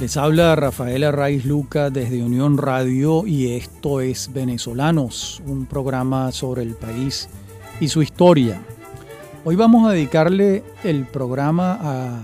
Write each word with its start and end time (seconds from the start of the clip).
Les 0.00 0.16
habla 0.16 0.56
Rafael 0.56 1.04
Arraiz 1.04 1.44
Luca 1.44 1.90
desde 1.90 2.24
Unión 2.24 2.56
Radio 2.56 3.26
y 3.26 3.48
esto 3.48 4.00
es 4.00 4.32
Venezolanos, 4.32 5.42
un 5.46 5.66
programa 5.66 6.32
sobre 6.32 6.62
el 6.62 6.74
país 6.74 7.28
y 7.80 7.88
su 7.88 8.00
historia. 8.00 8.62
Hoy 9.44 9.56
vamos 9.56 9.86
a 9.86 9.92
dedicarle 9.92 10.64
el 10.84 11.04
programa 11.04 11.78
a 11.82 12.22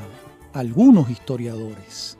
algunos 0.54 1.10
historiadores. 1.10 2.16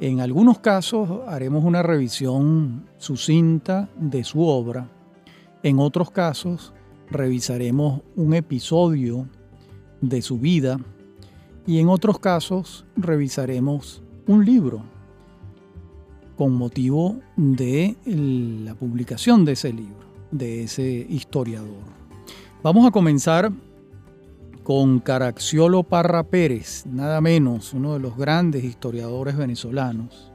En 0.00 0.20
algunos 0.20 0.58
casos 0.58 1.20
haremos 1.28 1.62
una 1.62 1.84
revisión 1.84 2.88
sucinta 2.96 3.88
de 3.96 4.24
su 4.24 4.42
obra, 4.42 4.88
en 5.62 5.78
otros 5.78 6.10
casos 6.10 6.72
revisaremos 7.12 8.02
un 8.16 8.34
episodio 8.34 9.28
de 10.00 10.20
su 10.20 10.40
vida 10.40 10.80
y 11.68 11.80
en 11.80 11.90
otros 11.90 12.18
casos 12.18 12.86
revisaremos 12.96 14.02
un 14.26 14.42
libro 14.46 14.82
con 16.34 16.54
motivo 16.54 17.20
de 17.36 17.94
la 18.06 18.74
publicación 18.74 19.44
de 19.44 19.52
ese 19.52 19.74
libro, 19.74 20.06
de 20.30 20.62
ese 20.62 21.06
historiador. 21.10 21.84
Vamos 22.62 22.86
a 22.86 22.90
comenzar 22.90 23.52
con 24.62 24.98
Caraxiolo 25.00 25.82
Parra 25.82 26.22
Pérez, 26.22 26.86
nada 26.86 27.20
menos, 27.20 27.74
uno 27.74 27.92
de 27.92 28.00
los 28.00 28.16
grandes 28.16 28.64
historiadores 28.64 29.36
venezolanos. 29.36 30.32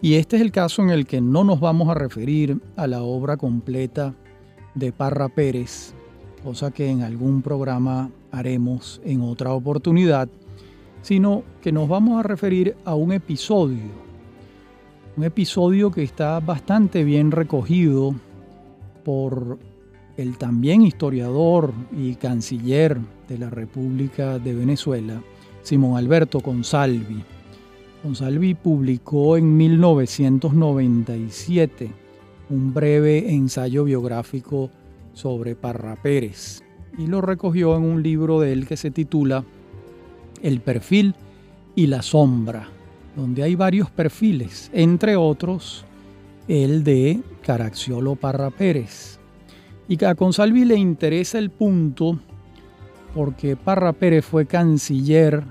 Y 0.00 0.14
este 0.14 0.34
es 0.34 0.42
el 0.42 0.50
caso 0.50 0.82
en 0.82 0.90
el 0.90 1.06
que 1.06 1.20
no 1.20 1.44
nos 1.44 1.60
vamos 1.60 1.88
a 1.88 1.94
referir 1.94 2.60
a 2.74 2.88
la 2.88 3.04
obra 3.04 3.36
completa 3.36 4.12
de 4.74 4.90
Parra 4.90 5.28
Pérez, 5.28 5.94
cosa 6.42 6.72
que 6.72 6.90
en 6.90 7.02
algún 7.02 7.42
programa 7.42 8.10
haremos 8.32 9.00
en 9.04 9.20
otra 9.20 9.52
oportunidad, 9.52 10.28
sino 11.02 11.42
que 11.60 11.72
nos 11.72 11.86
vamos 11.88 12.18
a 12.18 12.22
referir 12.22 12.76
a 12.84 12.94
un 12.94 13.12
episodio, 13.12 13.90
un 15.16 15.24
episodio 15.24 15.90
que 15.90 16.02
está 16.02 16.40
bastante 16.40 17.04
bien 17.04 17.30
recogido 17.30 18.14
por 19.04 19.58
el 20.16 20.38
también 20.38 20.80
historiador 20.82 21.74
y 21.96 22.14
canciller 22.14 22.98
de 23.28 23.38
la 23.38 23.50
República 23.50 24.38
de 24.38 24.54
Venezuela, 24.54 25.20
Simón 25.62 25.98
Alberto 25.98 26.40
Consalvi. 26.40 27.22
Consalvi 28.02 28.54
publicó 28.54 29.36
en 29.36 29.56
1997 29.56 31.90
un 32.50 32.74
breve 32.74 33.32
ensayo 33.32 33.84
biográfico 33.84 34.70
sobre 35.12 35.54
Parra 35.54 35.94
Pérez 35.96 36.62
y 36.98 37.06
lo 37.06 37.20
recogió 37.20 37.76
en 37.76 37.84
un 37.84 38.02
libro 38.02 38.40
de 38.40 38.52
él 38.52 38.66
que 38.66 38.76
se 38.76 38.90
titula 38.90 39.44
El 40.42 40.60
perfil 40.60 41.14
y 41.74 41.86
la 41.86 42.02
sombra, 42.02 42.68
donde 43.16 43.42
hay 43.42 43.54
varios 43.54 43.90
perfiles, 43.90 44.70
entre 44.74 45.16
otros 45.16 45.84
el 46.48 46.84
de 46.84 47.20
Caraxiolo 47.42 48.16
Parra 48.16 48.50
Pérez. 48.50 49.18
Y 49.88 50.02
a 50.04 50.14
Consalvi 50.14 50.64
le 50.64 50.76
interesa 50.76 51.38
el 51.38 51.50
punto 51.50 52.18
porque 53.14 53.56
Parra 53.56 53.92
Pérez 53.92 54.24
fue 54.24 54.46
canciller 54.46 55.44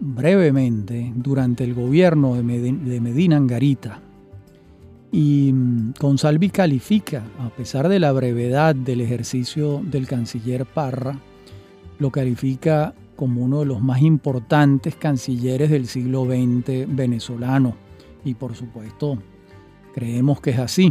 brevemente 0.00 1.12
durante 1.14 1.64
el 1.64 1.74
gobierno 1.74 2.34
de 2.34 2.42
Medina 3.00 3.36
Angarita 3.36 4.00
y 5.12 5.52
mm, 5.52 5.92
Consalvi 5.98 6.50
califica, 6.50 7.24
a 7.38 7.50
pesar 7.50 7.88
de 7.88 7.98
la 7.98 8.12
brevedad 8.12 8.74
del 8.74 9.00
ejercicio 9.00 9.80
del 9.84 10.06
canciller 10.06 10.66
Parra, 10.66 11.18
lo 11.98 12.10
califica 12.10 12.94
como 13.20 13.42
uno 13.42 13.58
de 13.58 13.66
los 13.66 13.82
más 13.82 14.00
importantes 14.00 14.96
cancilleres 14.96 15.68
del 15.68 15.88
siglo 15.88 16.24
XX 16.24 16.86
venezolano. 16.88 17.74
Y 18.24 18.32
por 18.32 18.54
supuesto, 18.54 19.18
creemos 19.92 20.40
que 20.40 20.52
es 20.52 20.58
así. 20.58 20.90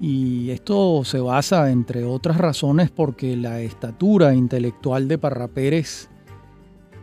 Y 0.00 0.48
esto 0.48 1.04
se 1.04 1.20
basa, 1.20 1.70
entre 1.70 2.06
otras 2.06 2.38
razones, 2.38 2.90
porque 2.90 3.36
la 3.36 3.60
estatura 3.60 4.34
intelectual 4.34 5.06
de 5.06 5.18
Parra 5.18 5.48
Pérez 5.48 6.08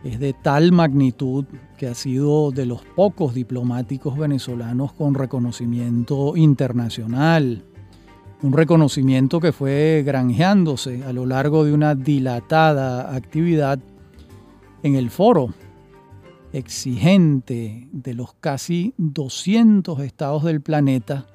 es 0.02 0.18
de 0.18 0.32
tal 0.32 0.72
magnitud 0.72 1.44
que 1.78 1.86
ha 1.86 1.94
sido 1.94 2.50
de 2.50 2.66
los 2.66 2.82
pocos 2.96 3.32
diplomáticos 3.32 4.18
venezolanos 4.18 4.92
con 4.92 5.14
reconocimiento 5.14 6.36
internacional. 6.36 7.62
Un 8.42 8.52
reconocimiento 8.52 9.40
que 9.40 9.52
fue 9.52 10.02
granjeándose 10.04 11.02
a 11.04 11.12
lo 11.12 11.24
largo 11.24 11.64
de 11.64 11.72
una 11.72 11.94
dilatada 11.94 13.14
actividad 13.14 13.78
en 14.82 14.96
el 14.96 15.10
foro 15.10 15.54
exigente 16.52 17.88
de 17.90 18.14
los 18.14 18.34
casi 18.34 18.94
200 18.98 19.98
estados 20.00 20.44
del 20.44 20.60
planeta 20.60 21.26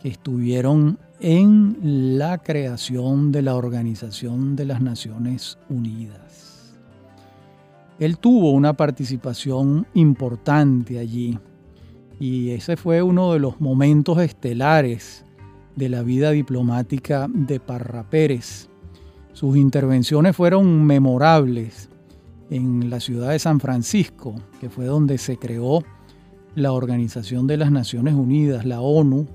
que 0.00 0.08
estuvieron 0.08 0.98
en 1.20 2.18
la 2.18 2.38
creación 2.38 3.32
de 3.32 3.42
la 3.42 3.54
Organización 3.54 4.56
de 4.56 4.64
las 4.66 4.82
Naciones 4.82 5.58
Unidas. 5.68 6.74
Él 7.98 8.18
tuvo 8.18 8.52
una 8.52 8.74
participación 8.74 9.86
importante 9.94 10.98
allí 10.98 11.38
y 12.18 12.50
ese 12.50 12.76
fue 12.76 13.02
uno 13.02 13.32
de 13.32 13.38
los 13.38 13.60
momentos 13.60 14.18
estelares 14.18 15.24
de 15.80 15.88
la 15.88 16.02
vida 16.02 16.30
diplomática 16.30 17.26
de 17.32 17.58
Parra 17.58 18.08
Pérez. 18.08 18.68
Sus 19.32 19.56
intervenciones 19.56 20.36
fueron 20.36 20.84
memorables 20.84 21.88
en 22.50 22.90
la 22.90 23.00
ciudad 23.00 23.30
de 23.30 23.38
San 23.38 23.60
Francisco, 23.60 24.34
que 24.60 24.68
fue 24.68 24.84
donde 24.84 25.16
se 25.16 25.38
creó 25.38 25.82
la 26.54 26.72
Organización 26.72 27.46
de 27.46 27.56
las 27.56 27.72
Naciones 27.72 28.12
Unidas, 28.12 28.66
la 28.66 28.82
ONU, 28.82 29.26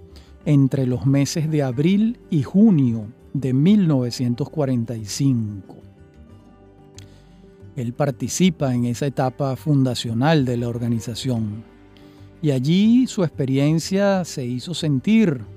entre 0.45 0.85
los 0.85 1.07
meses 1.07 1.49
de 1.49 1.63
abril 1.63 2.19
y 2.29 2.43
junio 2.43 3.07
de 3.33 3.53
1945. 3.53 5.77
Él 7.75 7.93
participa 7.93 8.75
en 8.75 8.85
esa 8.85 9.07
etapa 9.07 9.55
fundacional 9.55 10.45
de 10.45 10.57
la 10.57 10.67
organización 10.67 11.63
y 12.39 12.51
allí 12.51 13.07
su 13.07 13.23
experiencia 13.23 14.23
se 14.25 14.45
hizo 14.45 14.75
sentir, 14.75 15.54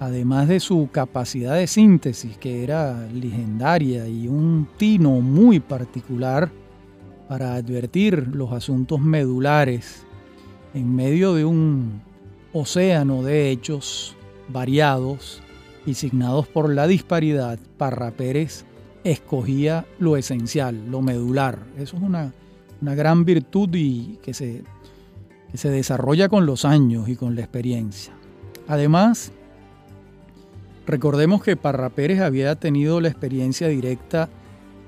además 0.00 0.48
de 0.48 0.60
su 0.60 0.88
capacidad 0.92 1.54
de 1.54 1.66
síntesis 1.66 2.36
que 2.38 2.62
era 2.62 3.06
legendaria 3.08 4.06
y 4.06 4.28
un 4.28 4.68
tino 4.76 5.20
muy 5.20 5.60
particular 5.60 6.50
para 7.28 7.54
advertir 7.54 8.28
los 8.28 8.52
asuntos 8.52 9.00
medulares 9.00 10.04
en 10.74 10.94
medio 10.94 11.34
de 11.34 11.44
un 11.44 12.02
océano 12.52 13.22
de 13.22 13.50
hechos 13.50 14.16
variados 14.48 15.42
y 15.86 15.94
signados 15.94 16.46
por 16.48 16.72
la 16.72 16.86
disparidad, 16.86 17.58
Parra 17.78 18.10
Pérez 18.10 18.64
escogía 19.04 19.86
lo 19.98 20.16
esencial, 20.16 20.90
lo 20.90 21.00
medular. 21.00 21.64
Eso 21.78 21.96
es 21.96 22.02
una, 22.02 22.32
gran 22.80 23.24
virtud 23.24 23.70
y 23.72 24.18
que 24.22 24.34
se, 24.34 24.64
que 25.50 25.56
se 25.56 25.70
desarrolla 25.70 26.28
con 26.28 26.44
los 26.44 26.64
años 26.64 27.08
y 27.08 27.16
con 27.16 27.34
la 27.36 27.42
experiencia. 27.42 28.12
Además, 28.68 29.32
recordemos 30.86 31.42
que 31.42 31.56
Parra 31.56 31.90
Pérez 31.90 32.20
había 32.20 32.54
tenido 32.56 33.00
la 33.00 33.08
experiencia 33.08 33.68
directa 33.68 34.28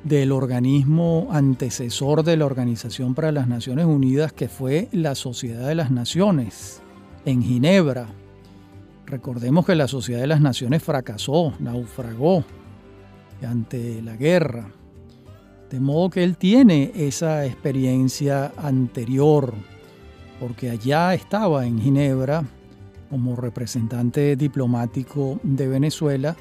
del 0.05 0.33
organismo 0.33 1.29
antecesor 1.31 2.23
de 2.23 2.37
la 2.37 2.47
Organización 2.47 3.15
para 3.15 3.33
las 3.33 3.49
Naciones 3.49 3.87
Unidas, 3.87 4.33
que 4.33 4.49
fue 4.49 4.89
la 4.93 5.15
Sociedad 5.15 5.67
de 5.67 5.75
las 5.75 5.91
Naciones, 5.91 6.81
en 7.25 7.43
Ginebra. 7.43 8.07
Recordemos 9.07 9.67
que 9.67 9.75
la 9.75 9.89
Sociedad 9.89 10.21
de 10.21 10.27
las 10.27 10.41
Naciones 10.41 10.83
fracasó, 10.83 11.53
naufragó 11.59 12.45
ante 13.47 14.01
la 14.03 14.17
guerra. 14.17 14.71
De 15.71 15.81
modo 15.81 16.11
que 16.11 16.25
él 16.25 16.37
tiene 16.37 16.93
esa 16.95 17.45
experiencia 17.45 18.53
anterior, 18.57 19.53
porque 20.41 20.71
allá 20.71 21.13
estaba 21.13 21.67
en 21.67 21.79
Ginebra 21.79 22.45
como 23.11 23.37
representante 23.37 24.37
diplomático 24.37 25.39
de 25.43 25.69
Venezuela 25.69 26.37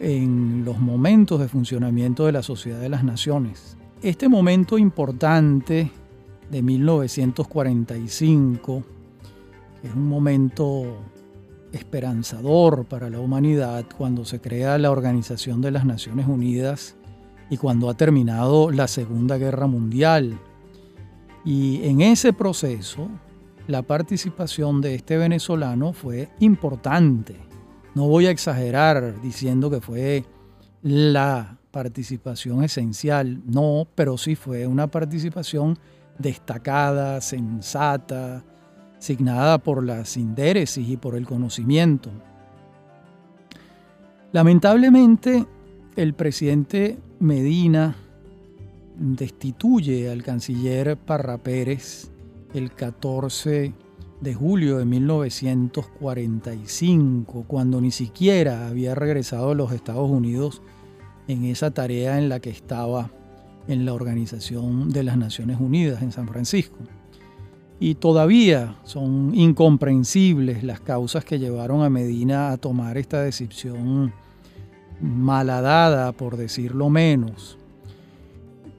en 0.00 0.64
los 0.64 0.78
momentos 0.78 1.40
de 1.40 1.48
funcionamiento 1.48 2.26
de 2.26 2.32
la 2.32 2.42
Sociedad 2.42 2.80
de 2.80 2.88
las 2.88 3.04
Naciones. 3.04 3.76
Este 4.02 4.28
momento 4.28 4.78
importante 4.78 5.90
de 6.50 6.62
1945, 6.62 8.82
es 9.82 9.94
un 9.94 10.08
momento 10.08 10.98
esperanzador 11.72 12.86
para 12.86 13.10
la 13.10 13.20
humanidad 13.20 13.84
cuando 13.96 14.24
se 14.24 14.40
crea 14.40 14.78
la 14.78 14.90
Organización 14.90 15.60
de 15.60 15.70
las 15.70 15.84
Naciones 15.84 16.26
Unidas 16.26 16.96
y 17.50 17.56
cuando 17.56 17.88
ha 17.88 17.94
terminado 17.94 18.70
la 18.70 18.88
Segunda 18.88 19.38
Guerra 19.38 19.66
Mundial. 19.66 20.38
Y 21.44 21.82
en 21.84 22.00
ese 22.00 22.32
proceso 22.32 23.08
la 23.66 23.82
participación 23.82 24.80
de 24.80 24.94
este 24.94 25.16
venezolano 25.16 25.92
fue 25.92 26.28
importante. 26.40 27.36
No 27.94 28.08
voy 28.08 28.26
a 28.26 28.30
exagerar 28.30 29.20
diciendo 29.20 29.70
que 29.70 29.80
fue 29.80 30.24
la 30.82 31.58
participación 31.70 32.64
esencial, 32.64 33.42
no, 33.46 33.86
pero 33.94 34.18
sí 34.18 34.34
fue 34.34 34.66
una 34.66 34.88
participación 34.88 35.78
destacada, 36.18 37.20
sensata, 37.20 38.44
signada 38.98 39.58
por 39.58 39.84
las 39.84 40.16
indéresis 40.16 40.88
y 40.88 40.96
por 40.96 41.16
el 41.16 41.26
conocimiento. 41.26 42.10
Lamentablemente, 44.32 45.46
el 45.96 46.14
presidente 46.14 46.98
Medina 47.18 47.96
destituye 48.96 50.10
al 50.10 50.22
canciller 50.22 50.96
Parra 50.96 51.38
Pérez 51.38 52.10
el 52.54 52.72
14 52.72 53.74
de 54.20 54.34
julio 54.34 54.78
de 54.78 54.84
1945, 54.84 57.44
cuando 57.46 57.80
ni 57.80 57.90
siquiera 57.90 58.68
había 58.68 58.94
regresado 58.94 59.50
a 59.50 59.54
los 59.54 59.72
Estados 59.72 60.10
Unidos 60.10 60.60
en 61.28 61.44
esa 61.44 61.70
tarea 61.70 62.18
en 62.18 62.28
la 62.28 62.40
que 62.40 62.50
estaba 62.50 63.10
en 63.68 63.86
la 63.86 63.94
Organización 63.94 64.90
de 64.90 65.04
las 65.04 65.16
Naciones 65.16 65.58
Unidas 65.60 66.02
en 66.02 66.12
San 66.12 66.28
Francisco. 66.28 66.76
Y 67.78 67.94
todavía 67.94 68.76
son 68.84 69.34
incomprensibles 69.34 70.62
las 70.64 70.80
causas 70.80 71.24
que 71.24 71.38
llevaron 71.38 71.82
a 71.82 71.88
Medina 71.88 72.50
a 72.50 72.58
tomar 72.58 72.98
esta 72.98 73.22
decisión 73.22 74.12
malhadada, 75.00 76.12
por 76.12 76.36
decirlo 76.36 76.90
menos. 76.90 77.56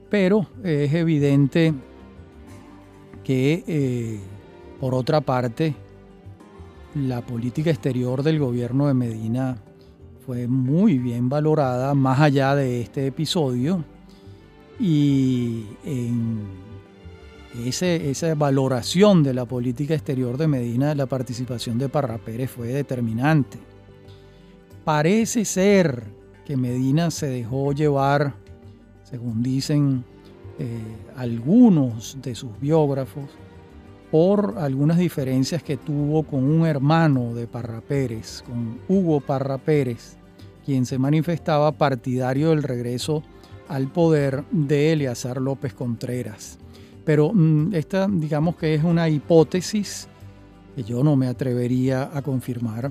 Pero 0.08 0.46
es 0.62 0.94
evidente 0.94 1.74
que 3.24 3.64
eh, 3.66 4.20
por 4.80 4.94
otra 4.94 5.20
parte, 5.20 5.74
la 6.94 7.20
política 7.20 7.70
exterior 7.70 8.22
del 8.22 8.38
gobierno 8.38 8.86
de 8.88 8.94
Medina 8.94 9.56
fue 10.26 10.46
muy 10.46 10.98
bien 10.98 11.28
valorada 11.28 11.94
más 11.94 12.20
allá 12.20 12.54
de 12.54 12.80
este 12.80 13.06
episodio 13.06 13.84
y 14.78 15.66
en 15.84 16.40
esa 17.66 18.34
valoración 18.34 19.22
de 19.22 19.34
la 19.34 19.44
política 19.44 19.94
exterior 19.94 20.36
de 20.38 20.48
Medina, 20.48 20.94
la 20.94 21.06
participación 21.06 21.78
de 21.78 21.88
Parra 21.88 22.18
Pérez 22.18 22.50
fue 22.50 22.68
determinante. 22.68 23.58
Parece 24.84 25.44
ser 25.44 26.04
que 26.44 26.56
Medina 26.56 27.10
se 27.10 27.26
dejó 27.26 27.72
llevar, 27.72 28.34
según 29.04 29.42
dicen 29.42 30.04
eh, 30.58 30.80
algunos 31.16 32.18
de 32.20 32.34
sus 32.34 32.58
biógrafos, 32.60 33.24
por 34.10 34.56
algunas 34.58 34.98
diferencias 34.98 35.62
que 35.62 35.78
tuvo 35.78 36.22
con 36.24 36.44
un 36.44 36.66
hermano 36.66 37.34
de 37.34 37.46
Parra 37.46 37.80
Pérez, 37.80 38.42
con 38.46 38.78
Hugo 38.86 39.20
Parra 39.20 39.56
Pérez, 39.56 40.18
quien 40.64 40.84
se 40.84 40.98
manifestaba 40.98 41.72
partidario 41.72 42.50
del 42.50 42.62
regreso 42.62 43.22
al 43.68 43.88
poder 43.88 44.44
de 44.50 44.92
Eleazar 44.92 45.40
López 45.40 45.72
Contreras. 45.72 46.58
Pero 47.06 47.32
mm, 47.32 47.74
esta 47.74 48.06
digamos 48.06 48.56
que 48.56 48.74
es 48.74 48.84
una 48.84 49.08
hipótesis 49.08 50.08
que 50.76 50.82
yo 50.82 51.02
no 51.02 51.16
me 51.16 51.28
atrevería 51.28 52.10
a 52.12 52.20
confirmar. 52.20 52.90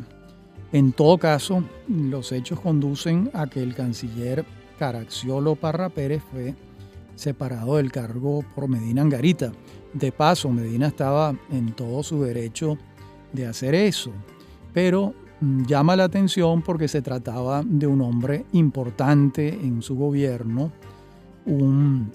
En 0.72 0.92
todo 0.92 1.18
caso, 1.18 1.64
los 1.88 2.32
hechos 2.32 2.60
conducen 2.60 3.30
a 3.34 3.48
que 3.48 3.62
el 3.62 3.76
canciller 3.76 4.46
Caraxiolo 4.80 5.56
Parra 5.56 5.90
Pérez 5.90 6.24
fue 6.32 6.56
separado 7.22 7.78
del 7.78 7.92
cargo 7.92 8.44
por 8.56 8.68
Medina 8.68 9.04
Angarita. 9.04 9.52
De 9.94 10.12
paso, 10.12 10.50
Medina 10.50 10.88
estaba 10.88 11.36
en 11.52 11.74
todo 11.74 12.02
su 12.02 12.22
derecho 12.24 12.78
de 13.32 13.46
hacer 13.46 13.76
eso, 13.76 14.12
pero 14.74 15.14
mm, 15.40 15.66
llama 15.66 15.96
la 15.96 16.06
atención 16.06 16.62
porque 16.64 16.88
se 16.88 17.02
trataba 17.02 17.64
de 17.64 17.86
un 17.86 18.02
hombre 18.02 18.46
importante 18.54 19.50
en 19.50 19.82
su 19.82 19.96
gobierno, 19.96 20.72
un 21.46 22.12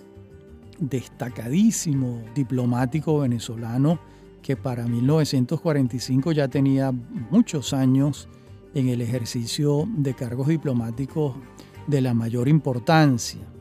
destacadísimo 0.79 2.23
diplomático 2.35 3.21
venezolano 3.21 3.99
que 4.43 4.57
para 4.57 4.87
1945 4.87 6.33
ya 6.33 6.49
tenía 6.49 6.93
muchos 7.31 7.73
años 7.73 8.29
en 8.75 8.89
el 8.89 9.01
ejercicio 9.01 9.89
de 9.97 10.15
cargos 10.15 10.49
diplomáticos 10.49 11.37
de 11.87 12.01
la 12.01 12.13
mayor 12.13 12.49
importancia. 12.49 13.56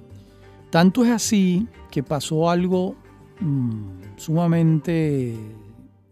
Tanto 0.75 1.05
es 1.05 1.11
así 1.11 1.69
que 1.89 2.03
pasó 2.03 2.49
algo 2.49 2.97
Mm, 3.39 4.15
sumamente 4.15 5.35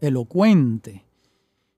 elocuente, 0.01 1.05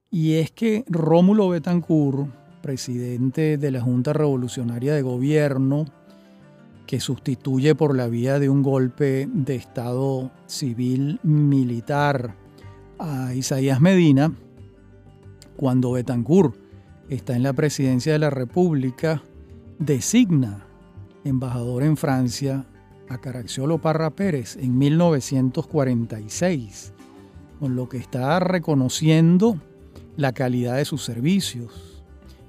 y 0.10 0.34
es 0.34 0.50
que 0.50 0.84
Rómulo 0.88 1.50
Betancourt, 1.50 2.30
presidente 2.64 3.58
de 3.60 3.70
la 3.70 3.82
Junta 3.82 4.12
Revolucionaria 4.12 4.96
de 4.96 5.04
Gobierno, 5.04 5.86
que 6.88 7.00
sustituye 7.00 7.76
por 7.76 7.96
la 7.96 8.08
vía 8.08 8.40
de 8.40 8.50
un 8.50 8.64
golpe 8.64 9.30
de 9.32 9.56
Estado 9.56 10.32
civil 10.48 11.20
militar 11.22 12.36
a 12.98 13.36
Isaías 13.36 13.80
Medina, 13.80 14.34
cuando 15.58 15.92
Betancourt 15.92 16.56
está 17.08 17.36
en 17.36 17.44
la 17.44 17.54
presidencia 17.54 18.14
de 18.14 18.20
la 18.20 18.32
República, 18.32 19.22
designa 19.78 20.66
embajador 21.24 21.84
en 21.84 21.98
Francia 21.98 22.66
a 23.10 23.18
Caraxiolo 23.20 23.80
Parra 23.80 24.12
Pérez 24.12 24.56
en 24.58 24.78
1946, 24.78 26.94
con 27.60 27.76
lo 27.76 27.90
que 27.90 27.98
está 27.98 28.40
reconociendo 28.40 29.60
la 30.18 30.34
calidad 30.34 30.78
de 30.78 30.86
sus 30.86 31.04
servicios, 31.04 32.04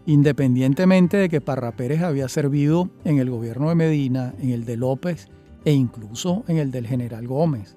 independientemente 0.07 1.17
de 1.17 1.29
que 1.29 1.41
Parra 1.41 1.73
Pérez 1.73 2.03
había 2.03 2.29
servido 2.29 2.91
en 3.05 3.19
el 3.19 3.31
gobierno 3.31 3.69
de 3.69 3.75
Medina, 3.75 4.35
en 4.41 4.51
el 4.51 4.65
de 4.65 4.77
López 4.77 5.29
e 5.65 5.73
incluso 5.73 6.45
en 6.47 6.59
el 6.59 6.71
del 6.71 6.87
general 6.87 7.27
Gómez. 7.27 7.77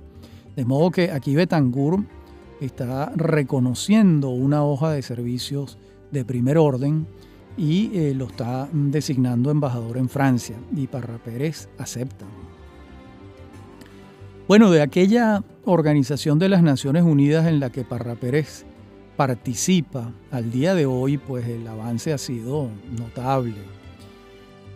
De 0.55 0.65
modo 0.65 0.91
que 0.91 1.11
aquí 1.11 1.35
Betancourt 1.35 2.05
está 2.61 3.11
reconociendo 3.15 4.29
una 4.29 4.63
hoja 4.63 4.91
de 4.91 5.01
servicios 5.01 5.77
de 6.11 6.25
primer 6.25 6.57
orden 6.57 7.07
y 7.57 7.91
eh, 7.93 8.13
lo 8.13 8.25
está 8.25 8.69
designando 8.71 9.51
embajador 9.51 9.97
en 9.97 10.09
Francia 10.09 10.55
y 10.75 10.87
Parra 10.87 11.17
Pérez 11.17 11.69
acepta. 11.77 12.25
Bueno, 14.49 14.71
de 14.71 14.81
aquella 14.81 15.43
organización 15.63 16.39
de 16.39 16.49
las 16.49 16.63
Naciones 16.63 17.03
Unidas 17.03 17.45
en 17.45 17.59
la 17.59 17.69
que 17.69 17.83
Parra 17.83 18.15
Pérez 18.15 18.65
participa 19.15 20.11
al 20.31 20.49
día 20.49 20.73
de 20.73 20.87
hoy, 20.87 21.19
pues 21.19 21.47
el 21.47 21.67
avance 21.67 22.13
ha 22.13 22.17
sido 22.17 22.67
notable. 22.97 23.53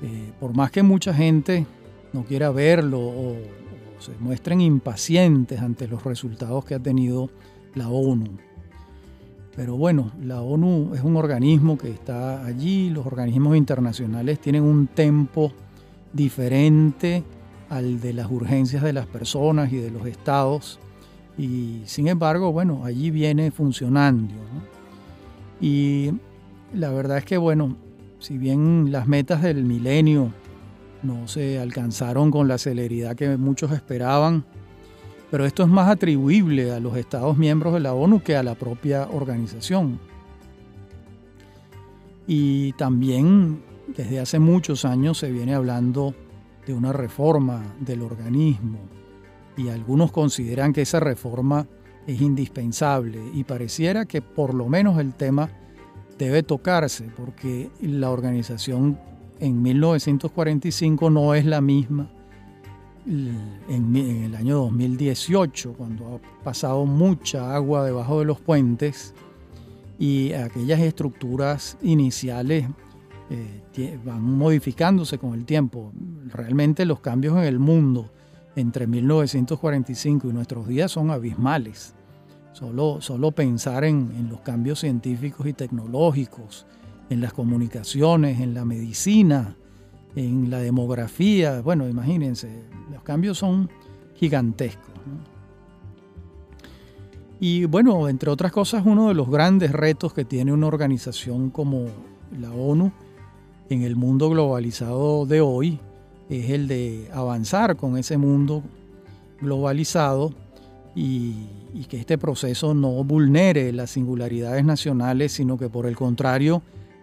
Eh, 0.03 0.32
por 0.39 0.56
más 0.56 0.70
que 0.70 0.84
mucha 0.84 1.12
gente 1.12 1.65
no 2.13 2.24
quiera 2.24 2.51
verlo 2.51 3.00
o, 3.00 3.32
o 3.32 3.38
se 3.98 4.12
muestren 4.20 4.62
impacientes 4.62 5.60
ante 5.60 5.88
los 5.88 6.03
resultados 6.03 6.65
que 6.65 6.75
ha 6.75 6.80
tenido 6.80 7.32
la 7.74 7.89
ONU. 7.89 8.38
Pero 9.56 9.75
bueno, 9.75 10.12
la 10.22 10.42
ONU 10.42 10.94
es 10.94 11.01
un 11.01 11.15
organismo 11.15 11.80
que 11.80 11.89
está 11.89 12.46
allí, 12.46 12.92
los 12.92 13.08
organismos 13.08 13.58
internacionales 13.58 14.38
tienen 14.38 14.62
un 14.62 14.86
tempo 14.86 15.51
diferente 16.13 17.24
al 17.70 18.00
de 18.00 18.13
las 18.13 18.29
urgencias 18.29 18.84
de 18.84 18.93
las 18.93 19.08
personas 19.08 19.72
y 19.72 19.77
de 19.77 19.91
los 19.91 20.05
estados. 20.05 20.79
Y 21.38 21.82
sin 21.86 22.08
embargo, 22.08 22.51
bueno, 22.51 22.86
allí 22.86 23.12
viene 23.12 23.51
funcionando. 23.51 24.34
Y 25.60 26.12
la 26.74 26.91
verdad 26.91 27.17
es 27.20 27.25
que, 27.25 27.38
bueno, 27.38 27.75
si 28.20 28.38
bien 28.38 28.91
las 28.91 29.08
metas 29.08 29.41
del 29.41 29.63
milenio 29.63 30.32
no 31.01 31.27
se 31.27 31.60
alcanzaron 31.60 32.32
con 32.32 32.48
la 32.48 32.58
celeridad 32.58 33.15
que 33.15 33.38
muchos 33.38 33.72
esperaban, 33.72 34.46
pero 35.29 35.46
esto 35.46 35.63
es 35.63 35.70
más 35.70 35.89
atribuible 35.89 36.72
a 36.72 36.79
los 36.79 36.96
Estados 36.96 37.38
miembros 37.38 37.74
de 37.74 37.79
la 37.79 37.93
ONU 37.93 38.22
que 38.22 38.36
a 38.36 38.43
la 38.43 38.55
propia 38.55 39.08
organización. 39.12 40.00
Y 42.27 42.74
también 42.74 43.62
desde 43.88 44.20
hace 44.20 44.39
muchos 44.39 44.86
años 44.86 45.17
se 45.17 45.32
viene 45.32 45.55
hablando 45.55 46.13
de 46.65 46.74
una 46.74 46.93
reforma 46.93 47.62
del 47.79 48.01
organismo 48.01 48.79
y 49.58 49.70
algunos 49.70 50.12
consideran 50.12 50.74
que 50.74 50.82
esa 50.82 51.00
reforma 51.00 51.67
es 52.08 52.22
indispensable 52.22 53.20
y 53.34 53.43
pareciera 53.43 54.05
que 54.05 54.22
por 54.22 54.53
lo 54.53 54.67
menos 54.67 55.00
el 55.00 55.13
tema 55.13 55.50
debe 56.17 56.43
tocarse 56.43 57.10
porque 57.15 57.70
la 57.82 58.10
organización 58.10 59.00
en 59.39 59.62
1945 59.62 61.10
no 61.10 61.34
es 61.34 61.46
la 61.46 61.62
misma 61.62 62.10
en, 63.05 63.96
el 63.96 64.36
año 64.36 64.58
2018 64.60 65.74
cuando 65.74 66.15
ha 66.15 66.43
pasado 66.43 66.86
mucha 66.86 67.53
agua 67.53 67.86
debajo 67.86 68.20
de 68.20 68.25
los 68.25 68.39
puentes 68.39 69.13
y 70.00 70.34
aquellas 70.34 70.79
estructuras 70.79 71.77
iniciales 71.82 72.65
eh, 73.30 74.00
van 74.03 74.22
modificándose 74.22 75.18
con 75.18 75.34
el 75.34 75.46
tiempo. 75.46 75.92
Realmente 76.27 76.86
los 76.86 77.00
cambios 77.00 77.38
en 77.38 77.44
el 77.44 77.60
mundo 77.60 78.12
entre 78.56 78.88
1945 78.88 80.30
y 80.30 80.34
nuestros 80.34 80.68
días 80.68 80.92
son 80.92 81.10
abismales. 81.10 81.96
Solo, 82.51 83.01
solo 83.01 83.32
pensar 83.32 83.84
en, 83.84 84.12
en 84.15 84.30
los 84.30 84.42
cambios 84.42 84.80
científicos 84.80 85.48
y 85.48 85.53
tecnológicos, 85.53 86.68
en 87.10 87.20
las 87.20 87.34
comunicaciones, 87.34 88.39
en 88.39 88.53
la 88.53 88.63
medicina, 88.63 89.56
en 90.15 90.50
la 90.51 90.60
demografía. 90.60 91.62
Bueno, 91.62 91.89
imagínense, 91.89 92.63
los 92.92 93.01
cambios 93.01 93.39
son 93.39 93.70
gigantescos. 94.15 94.94
Y 97.39 97.65
bueno, 97.65 98.08
entre 98.08 98.30
otras 98.30 98.51
cosas, 98.51 98.84
uno 98.86 99.10
de 99.10 99.15
los 99.15 99.30
grandes 99.30 99.72
retos 99.72 100.13
que 100.13 100.24
tiene 100.24 100.53
una 100.53 100.68
organización 100.68 101.50
como 101.50 101.88
la 102.39 102.51
ONU 102.51 102.92
en 103.70 103.82
el 103.84 103.96
mundo 103.96 104.29
globalizado 104.29 105.25
de 105.25 105.41
hoy 105.41 105.79
es 106.29 106.50
el 106.50 106.67
de 106.67 107.10
avanzar 107.13 107.75
con 107.75 107.98
ese 107.98 108.17
mundo 108.17 108.63
globalizado 109.39 110.34
y, 110.96 111.34
que 111.89 112.00
este 112.00 112.17
proceso 112.17 112.74
no 112.74 113.03
vulnere 113.03 113.72
las 113.72 113.91
singularidades 113.91 114.63
nacionales, 114.63 115.34
sino 115.34 115.58
que 115.58 115.70
por 115.70 115.86
el 115.86 115.96
contrario 115.96 116.62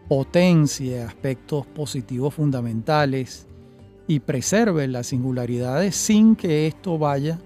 potencie 0.09 1.03
aspectos 1.03 1.67
positivos 1.67 2.35
fundamentales 2.35 3.47
y 4.09 4.21
preserve 4.21 4.89
las 4.89 5.09
singularidades 5.09 5.95
sin 5.95 6.35
que 6.35 6.67
esto 6.67 6.99
vaya 6.99 7.39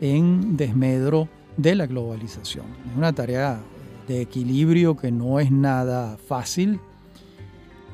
en 0.00 0.56
desmedro 0.56 1.28
de 1.56 1.74
la 1.74 1.86
globalización. 1.86 2.64
Es 2.90 2.96
una 2.96 3.12
tarea 3.12 3.60
de 4.08 4.22
equilibrio 4.22 4.96
que 4.96 5.10
no 5.12 5.38
es 5.38 5.50
nada 5.50 6.16
fácil, 6.16 6.80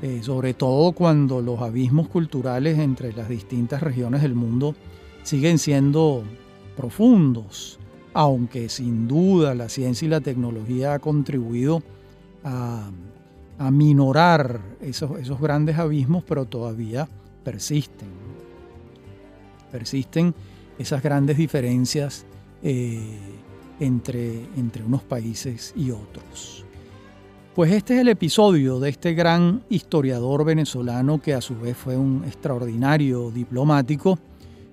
eh, 0.01 0.21
sobre 0.23 0.55
todo 0.55 0.93
cuando 0.93 1.43
los 1.43 1.61
abismos 1.61 2.09
culturales 2.09 2.79
entre 2.79 3.13
las 3.13 3.29
distintas 3.29 3.83
regiones 3.83 4.23
del 4.23 4.35
mundo 4.35 4.77
siguen 5.25 5.59
siendo 5.59 6.23
profundos, 6.77 7.81
aunque 8.15 8.69
sin 8.69 9.09
duda 9.09 9.57
la 9.57 9.69
ciencia 9.69 10.07
y 10.07 10.09
la 10.09 10.21
tecnología 10.21 10.95
ha 10.95 10.99
contribuido 11.01 11.83
a, 12.45 12.91
minorar 13.73 14.61
esos, 14.81 15.19
esos 15.19 15.41
grandes 15.41 15.77
abismos, 15.79 16.23
pero 16.23 16.45
todavía 16.45 17.09
persisten. 17.43 18.07
Persisten 19.73 20.33
esas 20.79 21.03
grandes 21.03 21.37
diferencias 21.37 22.25
eh, 22.63 23.19
entre, 23.81 24.45
entre 24.57 24.85
unos 24.85 25.03
países 25.03 25.75
y 25.77 25.91
otros. 25.91 26.68
Pues 27.59 27.73
este 27.73 27.97
es 27.97 28.03
el 28.03 28.09
episodio 28.09 28.79
de 28.79 28.91
este 28.91 29.15
gran 29.15 29.65
historiador 29.69 30.45
venezolano 30.45 31.21
que 31.21 31.35
a 31.35 31.41
su 31.41 31.59
vez 31.59 31.77
fue 31.77 31.97
un 31.97 32.23
extraordinario 32.25 33.33
diplomático, 33.33 34.17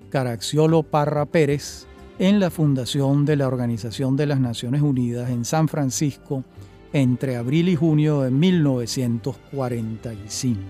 Caraxiolo 0.08 0.84
Parra 0.84 1.26
Pérez, 1.26 1.88
en 2.20 2.38
la 2.38 2.48
fundación 2.48 3.24
de 3.24 3.34
la 3.34 3.48
Organización 3.48 4.16
de 4.16 4.26
las 4.26 4.38
Naciones 4.38 4.82
Unidas 4.82 5.30
en 5.30 5.44
San 5.44 5.66
Francisco 5.66 6.44
entre 6.92 7.34
abril 7.34 7.70
y 7.70 7.74
junio 7.74 8.20
de 8.20 8.30
1945. 8.30 10.60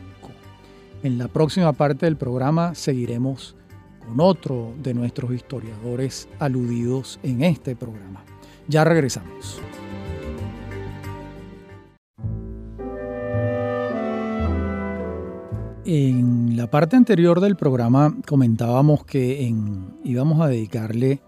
En 1.03 1.19
la 1.19 1.29
próxima 1.29 1.75
parte 1.75 2.07
del 2.07 2.17
programa 2.17 2.75
seguiremos 2.75 3.57
con 4.07 4.21
otro 4.21 4.73
de 4.83 4.95
nuestros 4.95 5.35
historiadores 5.35 6.31
aludidos 6.39 7.21
en 7.23 7.43
este 7.43 7.77
programa. 7.77 8.25
Ya 8.69 8.85
regresamos. 8.85 9.61
En 15.89 16.57
la 16.57 16.69
parte 16.69 16.97
anterior 16.97 17.41
del 17.41 17.55
programa 17.55 18.13
comentábamos 18.27 19.05
que 19.05 19.55
íbamos 20.03 20.41
a 20.41 20.49
dedicarle 20.49 21.21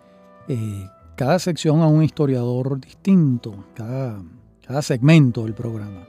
eh, 0.48 0.88
cada 1.14 1.38
sección 1.38 1.80
a 1.80 1.86
un 1.86 2.02
historiador 2.02 2.80
distinto, 2.80 3.66
cada, 3.74 4.20
cada 4.66 4.82
segmento 4.82 5.44
del 5.44 5.54
programa. 5.54 6.08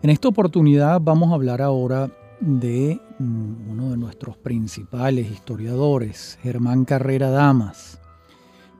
En 0.00 0.10
esta 0.10 0.28
oportunidad 0.28 1.00
vamos 1.00 1.32
a 1.32 1.34
hablar 1.34 1.60
ahora 1.60 2.08
de 2.38 3.00
mm, 3.18 3.70
uno 3.72 3.90
de 3.90 3.96
nuestros 3.96 4.36
principales 4.36 5.28
historiadores, 5.28 6.38
Germán 6.40 6.84
Carrera 6.84 7.30
Damas. 7.30 7.98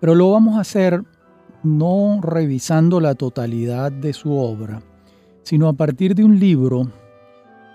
Pero 0.01 0.15
lo 0.15 0.31
vamos 0.31 0.59
a 0.59 0.61
hacer 0.61 1.03
no 1.65 2.21
revisando 2.23 3.01
la 3.01 3.17
totalidad 3.17 3.91
de 3.91 4.13
su 4.13 4.33
obra, 4.39 4.81
sino 5.43 5.67
a 5.67 5.73
partir 5.73 6.15
de 6.15 6.23
un 6.23 6.39
libro 6.39 6.87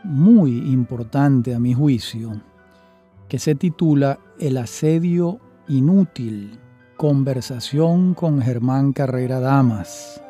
muy 0.07 0.71
importante 0.71 1.53
a 1.53 1.59
mi 1.59 1.73
juicio, 1.73 2.41
que 3.27 3.39
se 3.39 3.55
titula 3.55 4.17
El 4.39 4.55
asedio 4.55 5.39
inútil 5.67 6.57
Conversación 6.95 8.13
con 8.13 8.41
Germán 8.41 8.93
Carrera 8.93 9.41
Damas. 9.41 10.23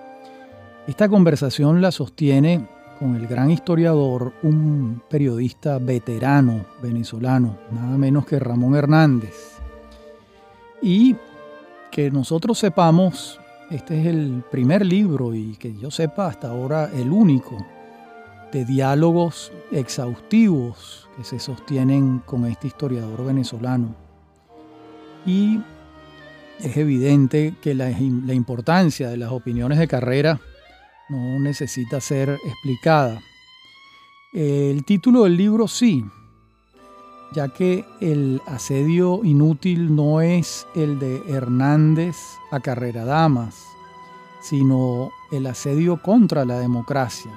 Esta 0.87 1.07
conversación 1.07 1.79
la 1.79 1.91
sostiene 1.91 2.67
con 2.97 3.15
el 3.15 3.27
gran 3.27 3.51
historiador, 3.51 4.33
un 4.41 5.03
periodista 5.07 5.77
veterano 5.77 6.65
venezolano, 6.81 7.59
nada 7.71 7.99
menos 7.99 8.25
que 8.25 8.39
Ramón 8.39 8.75
Hernández. 8.75 9.59
Y 10.81 11.15
que 11.91 12.09
nosotros 12.09 12.57
sepamos, 12.57 13.39
este 13.69 14.01
es 14.01 14.07
el 14.07 14.43
primer 14.49 14.83
libro 14.83 15.35
y 15.35 15.55
que 15.57 15.75
yo 15.75 15.91
sepa 15.91 16.27
hasta 16.27 16.49
ahora 16.49 16.89
el 16.91 17.11
único 17.11 17.57
de 18.51 18.65
diálogos 18.65 19.51
exhaustivos 19.71 21.09
que 21.15 21.23
se 21.23 21.39
sostienen 21.39 22.19
con 22.19 22.45
este 22.45 22.67
historiador 22.67 23.25
venezolano. 23.25 23.95
Y 25.25 25.59
es 26.59 26.77
evidente 26.77 27.53
que 27.61 27.75
la, 27.75 27.91
importancia 27.91 29.09
de 29.09 29.17
las 29.17 29.31
opiniones 29.31 29.77
de 29.77 29.87
carrera 29.87 30.39
no 31.09 31.39
necesita 31.39 32.01
ser 32.01 32.39
explicada. 32.45 33.21
El 34.33 34.83
título 34.83 35.23
del 35.23 35.37
libro 35.37 35.67
sí, 35.67 36.03
ya 37.33 37.49
que 37.49 37.85
el 38.01 38.41
asedio 38.47 39.21
inútil 39.23 39.95
no 39.95 40.21
es 40.21 40.65
el 40.75 40.99
de 40.99 41.21
Hernández 41.27 42.15
a 42.51 42.59
Carrera 42.59 43.05
Damas, 43.05 43.63
sino 44.41 45.11
el 45.31 45.45
asedio 45.47 46.01
contra 46.01 46.45
la 46.45 46.59
democracia, 46.59 47.31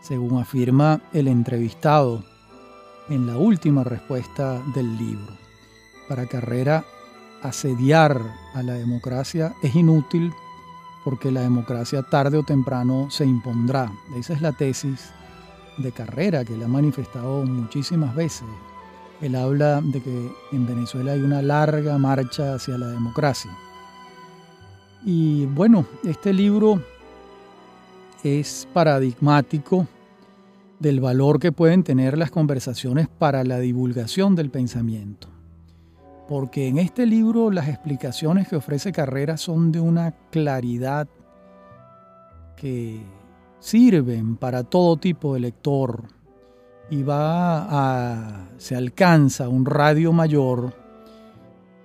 según 0.00 0.40
afirma 0.40 1.00
el 1.12 1.28
entrevistado 1.28 2.24
en 3.08 3.26
la 3.26 3.36
última 3.36 3.84
respuesta 3.84 4.62
del 4.74 4.96
libro. 4.96 5.32
Para 6.08 6.26
Carrera, 6.26 6.84
asediar 7.42 8.20
a 8.54 8.62
la 8.62 8.74
democracia 8.74 9.54
es 9.62 9.74
inútil 9.74 10.32
porque 11.04 11.30
la 11.30 11.40
democracia 11.40 12.02
tarde 12.02 12.38
o 12.38 12.42
temprano 12.42 13.10
se 13.10 13.24
impondrá. 13.24 13.90
Esa 14.16 14.34
es 14.34 14.42
la 14.42 14.52
tesis 14.52 15.10
de 15.78 15.92
carrera 15.92 16.44
que 16.44 16.54
él 16.54 16.62
ha 16.62 16.68
manifestado 16.68 17.44
muchísimas 17.44 18.14
veces. 18.14 18.46
Él 19.20 19.34
habla 19.34 19.80
de 19.80 20.02
que 20.02 20.32
en 20.52 20.66
Venezuela 20.66 21.12
hay 21.12 21.22
una 21.22 21.42
larga 21.42 21.98
marcha 21.98 22.54
hacia 22.54 22.78
la 22.78 22.88
democracia. 22.88 23.50
Y 25.04 25.46
bueno, 25.46 25.86
este 26.04 26.32
libro 26.32 26.82
es 28.24 28.68
paradigmático 28.72 29.86
del 30.78 31.00
valor 31.00 31.38
que 31.38 31.52
pueden 31.52 31.84
tener 31.84 32.16
las 32.16 32.30
conversaciones 32.30 33.08
para 33.08 33.44
la 33.44 33.58
divulgación 33.58 34.34
del 34.34 34.50
pensamiento. 34.50 35.28
Porque 36.28 36.68
en 36.68 36.78
este 36.78 37.06
libro 37.06 37.50
las 37.50 37.68
explicaciones 37.68 38.48
que 38.48 38.56
ofrece 38.56 38.92
Carrera 38.92 39.36
son 39.36 39.72
de 39.72 39.80
una 39.80 40.12
claridad 40.30 41.08
que 42.56 43.00
sirven 43.58 44.36
para 44.36 44.64
todo 44.64 44.96
tipo 44.96 45.34
de 45.34 45.40
lector 45.40 46.04
y 46.88 47.02
va 47.02 47.66
a 47.68 48.48
se 48.58 48.74
alcanza 48.74 49.48
un 49.48 49.66
radio 49.66 50.12
mayor 50.12 50.74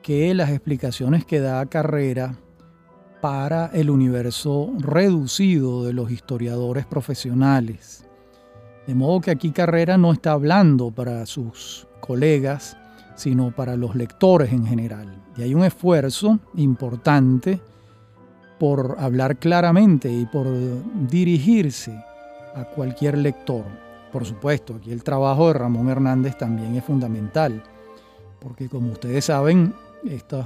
que 0.01 0.33
las 0.33 0.51
explicaciones 0.51 1.25
que 1.25 1.39
da 1.39 1.65
Carrera 1.65 2.35
para 3.25 3.71
el 3.73 3.89
universo 3.89 4.71
reducido 4.77 5.83
de 5.83 5.93
los 5.93 6.11
historiadores 6.11 6.85
profesionales. 6.85 8.05
De 8.85 8.93
modo 8.93 9.19
que 9.19 9.31
aquí 9.31 9.49
Carrera 9.49 9.97
no 9.97 10.13
está 10.13 10.33
hablando 10.33 10.91
para 10.91 11.25
sus 11.25 11.87
colegas, 12.01 12.77
sino 13.15 13.49
para 13.49 13.77
los 13.77 13.95
lectores 13.95 14.53
en 14.53 14.67
general. 14.67 15.23
Y 15.35 15.41
hay 15.41 15.55
un 15.55 15.63
esfuerzo 15.63 16.37
importante 16.53 17.59
por 18.59 18.95
hablar 18.99 19.37
claramente 19.37 20.07
y 20.13 20.27
por 20.27 20.45
dirigirse 21.09 21.99
a 22.53 22.65
cualquier 22.75 23.17
lector. 23.17 23.65
Por 24.11 24.23
supuesto, 24.23 24.75
aquí 24.75 24.91
el 24.91 25.03
trabajo 25.03 25.47
de 25.47 25.55
Ramón 25.55 25.89
Hernández 25.89 26.37
también 26.37 26.75
es 26.75 26.83
fundamental, 26.83 27.63
porque 28.39 28.69
como 28.69 28.91
ustedes 28.91 29.25
saben, 29.25 29.73
estas, 30.03 30.45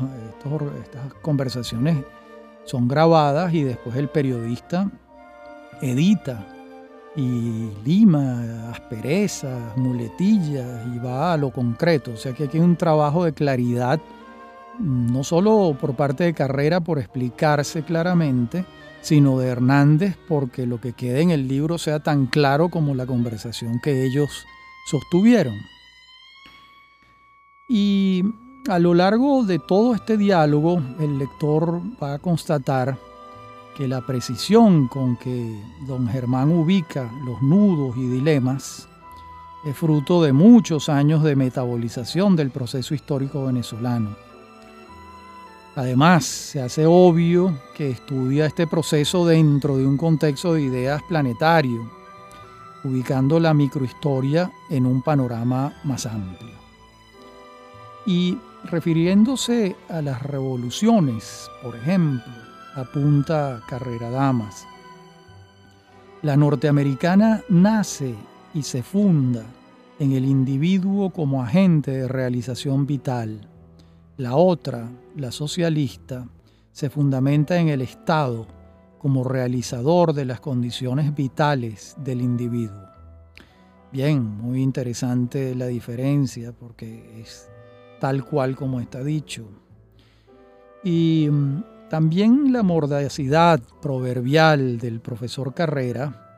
conversaciones 1.22 1.98
son 2.70 2.88
grabadas 2.88 3.54
y 3.54 3.64
después 3.64 3.96
el 3.96 4.10
periodista 4.10 4.90
edita 5.82 6.46
y 7.16 7.72
lima, 7.84 8.70
asperezas, 8.70 9.76
muletillas 9.76 10.86
y 10.94 11.00
va 11.00 11.34
a 11.34 11.38
lo 11.38 11.52
concreto. 11.52 12.12
O 12.12 12.18
sea 12.18 12.34
que 12.34 12.44
aquí 12.44 12.58
hay 12.58 12.64
un 12.64 12.76
trabajo 12.76 13.26
de 13.26 13.34
claridad, 13.34 14.00
no 14.80 15.24
solo 15.24 15.76
por 15.80 15.96
parte 15.96 16.26
de 16.26 16.34
Carrera 16.34 16.80
por 16.80 17.00
explicarse 17.00 17.84
claramente, 17.84 18.66
sino 19.02 19.40
de 19.40 19.48
Hernández 19.48 20.18
porque 20.28 20.68
lo 20.68 20.80
que 20.80 20.94
quede 20.94 21.22
en 21.22 21.32
el 21.32 21.48
libro 21.48 21.78
sea 21.78 22.00
tan 22.00 22.28
claro 22.28 22.70
como 22.70 22.94
la 22.94 23.08
conversación 23.08 23.80
que 23.82 24.06
ellos 24.06 24.46
sostuvieron. 24.86 25.56
Y 27.68 28.24
a 28.68 28.80
lo 28.80 28.94
largo 28.94 29.44
de 29.44 29.60
todo 29.60 29.96
este 29.96 30.18
diálogo, 30.18 30.82
el 31.00 31.18
lector 31.18 31.82
va 32.02 32.16
a 32.16 32.20
constatar 32.20 32.98
que 33.76 33.88
la 33.88 34.02
precisión 34.02 34.88
con 34.88 35.16
que 35.16 35.58
don 35.88 36.08
Germán 36.08 36.52
ubica 36.52 37.10
los 37.24 37.42
nudos 37.42 37.96
y 37.96 38.08
dilemas 38.08 38.88
es 39.66 39.76
fruto 39.76 40.22
de 40.22 40.34
muchos 40.34 40.90
años 40.90 41.24
de 41.24 41.36
metabolización 41.36 42.36
del 42.36 42.50
proceso 42.50 42.94
histórico 42.94 43.46
venezolano. 43.46 44.16
Además, 45.76 46.26
se 46.26 46.62
hace 46.62 46.86
obvio 46.86 47.58
que 47.74 47.92
estudia 47.92 48.46
este 48.46 48.68
proceso 48.68 49.26
dentro 49.26 49.78
de 49.78 49.86
un 49.86 49.98
contexto 49.98 50.54
de 50.54 50.64
ideas 50.64 51.02
planetario, 51.04 51.90
ubicando 52.84 53.40
la 53.40 53.54
microhistoria 53.54 54.52
en 54.70 54.86
un 54.86 55.02
panorama 55.02 55.74
más 55.84 56.06
amplio. 56.06 56.56
Y 58.06 58.38
refiriéndose 58.66 59.76
a 59.90 60.02
las 60.02 60.22
revoluciones, 60.24 61.50
por 61.62 61.76
ejemplo, 61.76 62.34
apunta 62.76 63.62
Carrera 63.68 64.10
Damas, 64.10 64.68
la 66.22 66.36
norteamericana 66.36 67.44
nace 67.48 68.14
y 68.54 68.64
se 68.64 68.84
funda 68.84 69.46
en 70.00 70.12
el 70.12 70.26
individuo 70.26 71.12
como 71.12 71.42
agente 71.42 71.92
de 71.92 72.08
realización 72.08 72.86
vital. 72.86 73.48
La 74.18 74.36
otra, 74.36 74.90
la 75.16 75.32
socialista, 75.32 76.28
se 76.72 76.90
fundamenta 76.90 77.58
en 77.58 77.70
el 77.70 77.82
Estado 77.82 78.48
como 78.98 79.24
realizador 79.24 80.14
de 80.14 80.26
las 80.26 80.42
condiciones 80.42 81.16
vitales 81.16 81.96
del 82.04 82.22
individuo. 82.22 82.84
Bien, 83.92 84.22
muy 84.24 84.62
interesante 84.62 85.56
la 85.56 85.68
diferencia 85.68 86.52
porque 86.52 87.22
es 87.22 87.50
tal 88.00 88.26
cual 88.26 88.56
como 88.56 88.80
está 88.80 89.04
dicho. 89.04 89.50
Y 90.84 91.28
mm, 91.30 91.64
también 91.90 92.54
la 92.54 92.64
mordacidad 92.64 93.60
proverbial 93.82 94.78
del 94.78 95.00
profesor 95.00 95.54
Carrera 95.54 96.30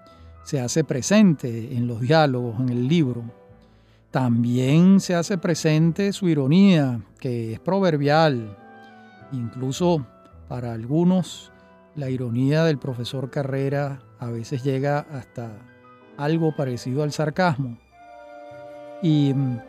se 0.44 0.60
hace 0.60 0.84
presente 0.84 1.76
en 1.76 1.88
los 1.88 2.02
diálogos, 2.02 2.60
en 2.60 2.70
el 2.70 2.88
libro. 2.88 3.24
También 4.10 5.00
se 5.00 5.16
hace 5.16 5.38
presente 5.38 6.12
su 6.14 6.28
ironía, 6.28 7.02
que 7.20 7.54
es 7.54 7.60
proverbial. 7.60 8.58
Incluso 9.32 10.06
para 10.48 10.74
algunos, 10.74 11.52
la 11.96 12.10
ironía 12.10 12.64
del 12.64 12.78
profesor 12.78 13.30
Carrera 13.30 14.02
a 14.20 14.30
veces 14.30 14.64
llega 14.64 15.00
hasta 15.12 15.52
algo 16.18 16.56
parecido 16.56 17.04
al 17.04 17.12
sarcasmo. 17.12 17.78
Y 19.02 19.34
mm, 19.34 19.60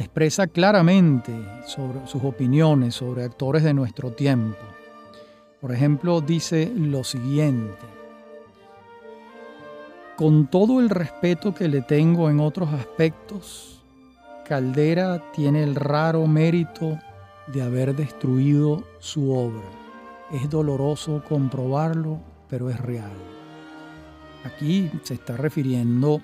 expresa 0.00 0.46
claramente 0.46 1.32
sobre 1.66 2.06
sus 2.06 2.24
opiniones 2.24 2.94
sobre 2.94 3.24
actores 3.24 3.62
de 3.62 3.74
nuestro 3.74 4.12
tiempo. 4.12 4.58
Por 5.60 5.72
ejemplo, 5.72 6.20
dice 6.20 6.72
lo 6.74 7.04
siguiente. 7.04 7.86
Con 10.16 10.46
todo 10.48 10.80
el 10.80 10.90
respeto 10.90 11.54
que 11.54 11.68
le 11.68 11.82
tengo 11.82 12.30
en 12.30 12.40
otros 12.40 12.72
aspectos, 12.72 13.82
Caldera 14.46 15.22
tiene 15.32 15.62
el 15.62 15.74
raro 15.74 16.26
mérito 16.26 16.98
de 17.46 17.62
haber 17.62 17.94
destruido 17.94 18.84
su 18.98 19.32
obra. 19.32 19.68
Es 20.32 20.48
doloroso 20.48 21.22
comprobarlo, 21.28 22.20
pero 22.48 22.70
es 22.70 22.80
real. 22.80 23.12
Aquí 24.44 24.90
se 25.02 25.14
está 25.14 25.36
refiriendo 25.36 26.20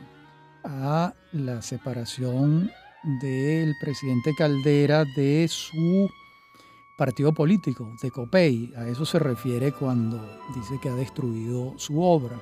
a 0.65 1.13
la 1.33 1.63
separación 1.63 2.71
del 3.07 3.77
presidente 3.79 4.35
Caldera 4.35 5.05
de 5.05 5.47
su 5.49 6.11
partido 6.97 7.33
político, 7.33 7.93
de 8.03 8.11
COPEI. 8.11 8.73
A 8.77 8.89
eso 8.89 9.07
se 9.07 9.19
refiere 9.19 9.73
cuando 9.73 10.21
dice 10.55 10.79
que 10.81 10.89
ha 10.89 10.95
destruido 10.95 11.75
su 11.79 12.03
obra. 12.03 12.37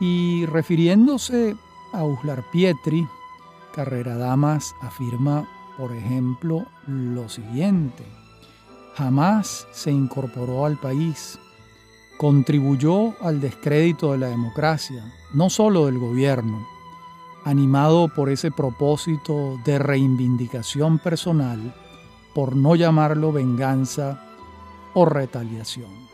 Y 0.00 0.44
refiriéndose 0.46 1.54
a 1.92 2.04
Uslar 2.04 2.44
Pietri, 2.50 3.06
Carrera 3.74 4.16
Damas 4.16 4.74
afirma, 4.80 5.48
por 5.78 5.92
ejemplo, 5.92 6.66
lo 6.86 7.28
siguiente. 7.28 8.04
Jamás 8.96 9.68
se 9.72 9.92
incorporó 9.92 10.66
al 10.66 10.78
país, 10.78 11.38
contribuyó 12.18 13.14
al 13.22 13.40
descrédito 13.40 14.12
de 14.12 14.18
la 14.18 14.28
democracia, 14.28 15.04
no 15.32 15.50
solo 15.50 15.86
del 15.86 15.98
gobierno, 15.98 16.73
animado 17.44 18.08
por 18.08 18.30
ese 18.30 18.50
propósito 18.50 19.58
de 19.64 19.78
reivindicación 19.78 20.98
personal, 20.98 21.74
por 22.34 22.56
no 22.56 22.74
llamarlo 22.74 23.32
venganza 23.32 24.20
o 24.94 25.04
retaliación 25.04 26.04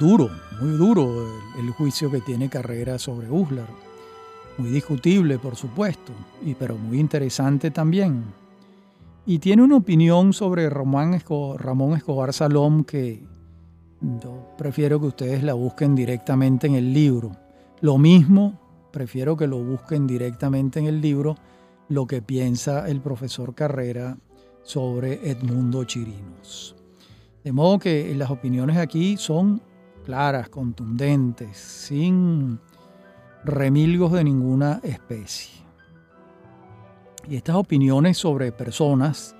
duro, 0.00 0.30
muy 0.60 0.72
duro 0.78 1.26
el, 1.58 1.70
juicio 1.70 2.10
que 2.10 2.22
tiene 2.22 2.48
Carrera 2.48 2.98
sobre 2.98 3.30
Uslar. 3.30 3.68
Muy 4.56 4.70
discutible, 4.70 5.38
por 5.38 5.56
supuesto, 5.56 6.12
y, 6.42 6.54
pero 6.54 6.76
muy 6.76 6.98
interesante 6.98 7.70
también. 7.70 8.24
Y 9.26 9.38
tiene 9.38 9.62
una 9.62 9.76
opinión 9.76 10.32
sobre 10.32 10.68
Ramón 10.70 11.14
Escobar, 11.14 11.60
Ramón 11.60 12.02
Salom 12.32 12.84
que 12.84 13.22
yo 14.00 14.54
prefiero 14.56 14.98
que 14.98 15.06
ustedes 15.06 15.42
la 15.42 15.52
busquen 15.52 15.94
directamente 15.94 16.66
en 16.66 16.74
el 16.74 16.92
libro. 16.92 17.32
Lo 17.82 17.98
mismo, 17.98 18.58
prefiero 18.90 19.36
que 19.36 19.46
lo 19.46 19.58
busquen 19.62 20.06
directamente 20.06 20.78
en 20.78 20.86
el 20.86 21.00
libro, 21.00 21.36
lo 21.88 22.06
que 22.06 22.22
piensa 22.22 22.88
el 22.88 23.00
profesor 23.00 23.54
Carrera 23.54 24.16
sobre 24.62 25.30
Edmundo 25.30 25.84
Chirinos. 25.84 26.76
De 27.42 27.52
modo 27.52 27.78
que 27.78 28.14
las 28.14 28.30
opiniones 28.30 28.76
aquí 28.76 29.16
son 29.16 29.62
claras, 30.04 30.48
contundentes, 30.48 31.56
sin 31.56 32.58
remilgos 33.44 34.12
de 34.12 34.24
ninguna 34.24 34.80
especie. 34.82 35.60
Y 37.28 37.36
estas 37.36 37.56
opiniones 37.56 38.18
sobre 38.18 38.52
personas 38.52 39.36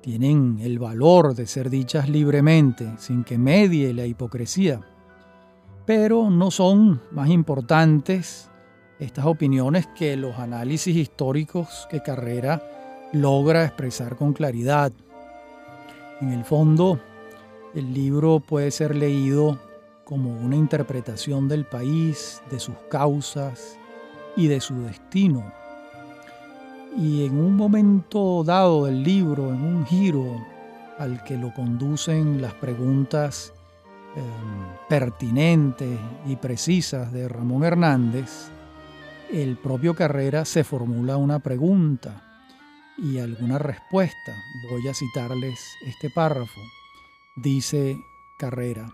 tienen 0.00 0.58
el 0.60 0.78
valor 0.78 1.34
de 1.34 1.46
ser 1.46 1.68
dichas 1.68 2.08
libremente, 2.08 2.92
sin 2.98 3.24
que 3.24 3.38
medie 3.38 3.92
la 3.92 4.06
hipocresía. 4.06 4.80
Pero 5.84 6.30
no 6.30 6.50
son 6.50 7.00
más 7.10 7.28
importantes 7.28 8.50
estas 8.98 9.26
opiniones 9.26 9.86
que 9.88 10.16
los 10.16 10.38
análisis 10.38 10.96
históricos 10.96 11.86
que 11.90 12.02
Carrera 12.02 12.62
logra 13.12 13.64
expresar 13.64 14.16
con 14.16 14.32
claridad. 14.32 14.92
En 16.20 16.32
el 16.32 16.44
fondo, 16.44 17.00
el 17.74 17.92
libro 17.92 18.40
puede 18.40 18.70
ser 18.70 18.96
leído 18.96 19.58
como 20.04 20.32
una 20.32 20.56
interpretación 20.56 21.48
del 21.48 21.66
país, 21.66 22.40
de 22.50 22.60
sus 22.60 22.76
causas 22.90 23.78
y 24.36 24.46
de 24.46 24.60
su 24.60 24.82
destino. 24.82 25.52
Y 26.96 27.26
en 27.26 27.38
un 27.38 27.56
momento 27.56 28.42
dado 28.44 28.86
del 28.86 29.02
libro, 29.02 29.48
en 29.52 29.62
un 29.62 29.84
giro 29.84 30.24
al 30.98 31.22
que 31.24 31.36
lo 31.36 31.52
conducen 31.52 32.40
las 32.40 32.54
preguntas 32.54 33.52
em, 34.14 34.88
pertinentes 34.88 35.98
y 36.26 36.36
precisas 36.36 37.12
de 37.12 37.28
Ramón 37.28 37.64
Hernández, 37.64 38.50
el 39.30 39.56
propio 39.56 39.94
Carrera 39.94 40.44
se 40.44 40.64
formula 40.64 41.16
una 41.16 41.38
pregunta 41.38 42.22
y 42.98 43.18
alguna 43.18 43.58
respuesta. 43.58 44.34
Voy 44.70 44.88
a 44.88 44.94
citarles 44.94 45.60
este 45.84 46.10
párrafo. 46.10 46.60
Dice 47.36 47.98
Carrera, 48.38 48.88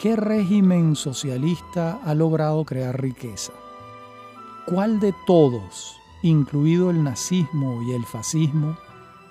¿Qué 0.00 0.16
régimen 0.16 0.96
socialista 0.96 2.00
ha 2.02 2.14
logrado 2.14 2.64
crear 2.64 3.02
riqueza? 3.02 3.52
¿Cuál 4.66 4.98
de 4.98 5.14
todos, 5.26 5.94
incluido 6.22 6.88
el 6.88 7.04
nazismo 7.04 7.82
y 7.82 7.92
el 7.92 8.06
fascismo, 8.06 8.78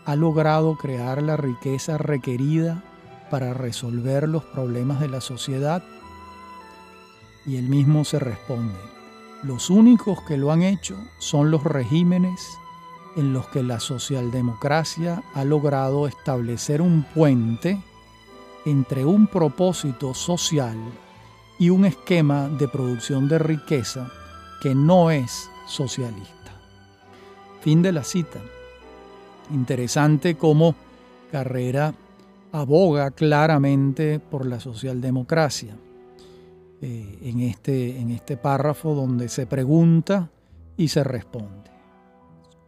ha 0.06 0.16
logrado 0.16 0.76
crear 0.76 1.24
la 1.24 1.38
riqueza 1.38 1.98
requerida 1.98 2.84
para 3.32 3.56
resolver 3.56 4.30
los 4.30 4.44
problemas 4.44 5.00
de 5.00 5.08
la 5.08 5.22
sociedad? 5.22 5.82
Y 7.48 7.56
él 7.56 7.68
mismo 7.68 8.06
se 8.06 8.20
responde, 8.20 8.78
los 9.44 9.70
únicos 9.70 10.22
que 10.24 10.38
lo 10.38 10.52
han 10.52 10.64
hecho 10.64 10.98
son 11.18 11.50
los 11.50 11.64
regímenes 11.64 12.58
en 13.16 13.34
los 13.34 13.48
que 13.48 13.64
la 13.64 13.80
socialdemocracia 13.80 15.24
ha 15.34 15.46
logrado 15.46 16.08
establecer 16.08 16.82
un 16.82 17.04
puente 17.04 17.82
entre 18.66 19.06
un 19.06 19.28
propósito 19.28 20.14
social 20.14 20.78
y 21.58 21.70
un 21.70 21.86
esquema 21.86 22.50
de 22.50 22.68
producción 22.68 23.28
de 23.28 23.40
riqueza 23.40 24.12
que 24.62 24.76
no 24.76 25.10
es 25.10 25.50
socialista. 25.66 26.52
Fin 27.62 27.82
de 27.82 27.94
la 27.94 28.04
cita. 28.04 28.40
Interesante 29.52 30.36
cómo 30.36 30.76
Carrera 31.32 31.94
aboga 32.52 33.12
claramente 33.12 34.20
por 34.20 34.46
la 34.46 34.60
socialdemocracia 34.60 35.76
eh, 36.82 37.20
en, 37.24 37.42
este, 37.42 38.00
en 38.00 38.12
este 38.12 38.38
párrafo 38.38 38.94
donde 38.94 39.28
se 39.28 39.46
pregunta 39.46 40.30
y 40.78 40.88
se 40.88 41.04
responde. 41.04 41.70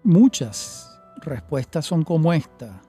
muchas 0.04 1.00
respuestas 1.22 1.86
son 1.86 2.04
como 2.04 2.34
esta. 2.34 2.82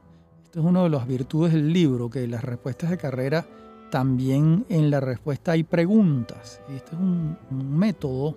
Esto 0.44 0.60
es 0.60 0.66
una 0.66 0.82
de 0.82 0.88
las 0.88 1.06
virtudes 1.06 1.52
del 1.52 1.72
libro, 1.72 2.10
que 2.10 2.26
las 2.26 2.42
respuestas 2.42 2.90
de 2.90 2.98
carrera 2.98 3.46
también 3.90 4.64
en 4.68 4.90
la 4.90 5.00
respuesta 5.00 5.52
hay 5.52 5.62
preguntas. 5.64 6.60
Este 6.74 6.96
es 6.96 7.00
un, 7.00 7.36
método, 7.50 8.36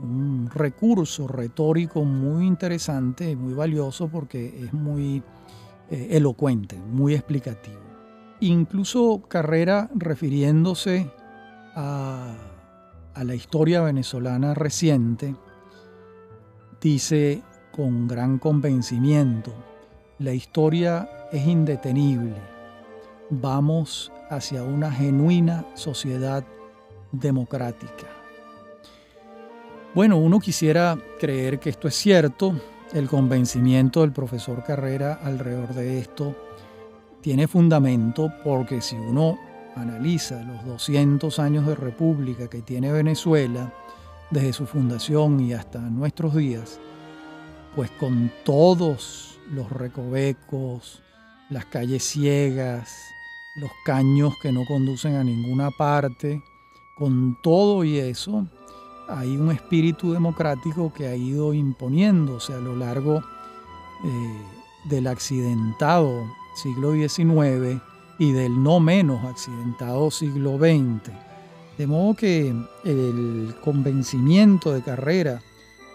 un 0.00 0.50
recurso 0.52 1.28
retórico 1.28 2.04
muy 2.04 2.46
interesante, 2.46 3.36
muy 3.36 3.54
valioso 3.54 4.08
porque 4.08 4.64
es 4.64 4.72
muy 4.72 5.22
eh, 5.90 6.08
elocuente, 6.10 6.80
muy 6.80 7.14
explicativo. 7.14 7.78
Incluso 8.40 9.22
Carrera 9.28 9.88
refiriéndose 9.94 11.10
a, 11.74 12.34
a 13.14 13.24
la 13.24 13.34
historia 13.34 13.80
venezolana 13.82 14.54
reciente, 14.54 15.34
dice 16.80 17.42
con 17.70 18.06
gran 18.06 18.38
convencimiento, 18.38 19.52
la 20.18 20.32
historia 20.32 21.08
es 21.32 21.46
indetenible. 21.46 22.34
Vamos 23.30 24.12
hacia 24.28 24.62
una 24.62 24.90
genuina 24.90 25.64
sociedad 25.74 26.44
democrática. 27.12 28.06
Bueno, 29.94 30.16
uno 30.18 30.40
quisiera 30.40 30.98
creer 31.20 31.58
que 31.58 31.70
esto 31.70 31.88
es 31.88 31.94
cierto, 31.94 32.54
el 32.94 33.08
convencimiento 33.08 34.00
del 34.00 34.12
profesor 34.12 34.62
Carrera 34.64 35.18
alrededor 35.22 35.74
de 35.74 35.98
esto 35.98 36.34
tiene 37.20 37.46
fundamento 37.46 38.32
porque 38.44 38.80
si 38.80 38.96
uno 38.96 39.38
analiza 39.76 40.42
los 40.42 40.64
200 40.64 41.38
años 41.38 41.66
de 41.66 41.74
república 41.74 42.48
que 42.48 42.62
tiene 42.62 42.92
Venezuela, 42.92 43.72
desde 44.30 44.52
su 44.52 44.66
fundación 44.66 45.40
y 45.40 45.52
hasta 45.52 45.78
nuestros 45.78 46.34
días, 46.34 46.80
pues 47.76 47.90
con 47.92 48.30
todos 48.44 49.38
los 49.50 49.70
recovecos, 49.70 51.02
las 51.50 51.66
calles 51.66 52.02
ciegas, 52.02 52.90
los 53.56 53.70
caños 53.84 54.34
que 54.40 54.52
no 54.52 54.64
conducen 54.66 55.16
a 55.16 55.24
ninguna 55.24 55.70
parte, 55.70 56.42
con 56.96 57.36
todo 57.42 57.84
y 57.84 57.98
eso, 57.98 58.46
hay 59.08 59.36
un 59.36 59.50
espíritu 59.50 60.12
democrático 60.12 60.92
que 60.92 61.08
ha 61.08 61.16
ido 61.16 61.52
imponiéndose 61.52 62.54
a 62.54 62.58
lo 62.58 62.74
largo 62.76 63.18
eh, 64.04 64.42
del 64.84 65.06
accidentado 65.06 66.24
siglo 66.54 66.92
XIX 66.92 67.82
y 68.22 68.30
del 68.30 68.62
no 68.62 68.78
menos 68.78 69.24
accidentado 69.24 70.08
siglo 70.12 70.56
XX. 70.56 71.12
De 71.76 71.88
modo 71.88 72.14
que 72.14 72.54
el 72.84 73.52
convencimiento 73.64 74.70
de 74.72 74.80
carrera 74.80 75.42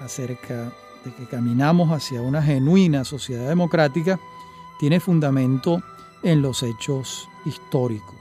acerca 0.02 0.74
de 1.06 1.14
que 1.16 1.26
caminamos 1.28 1.90
hacia 1.90 2.22
una 2.22 2.44
genuina 2.44 3.06
sociedad 3.06 3.48
democrática 3.48 4.20
tiene 4.78 5.00
fundamento 5.00 5.82
en 6.22 6.42
los 6.42 6.64
hechos 6.64 7.30
históricos. 7.46 8.20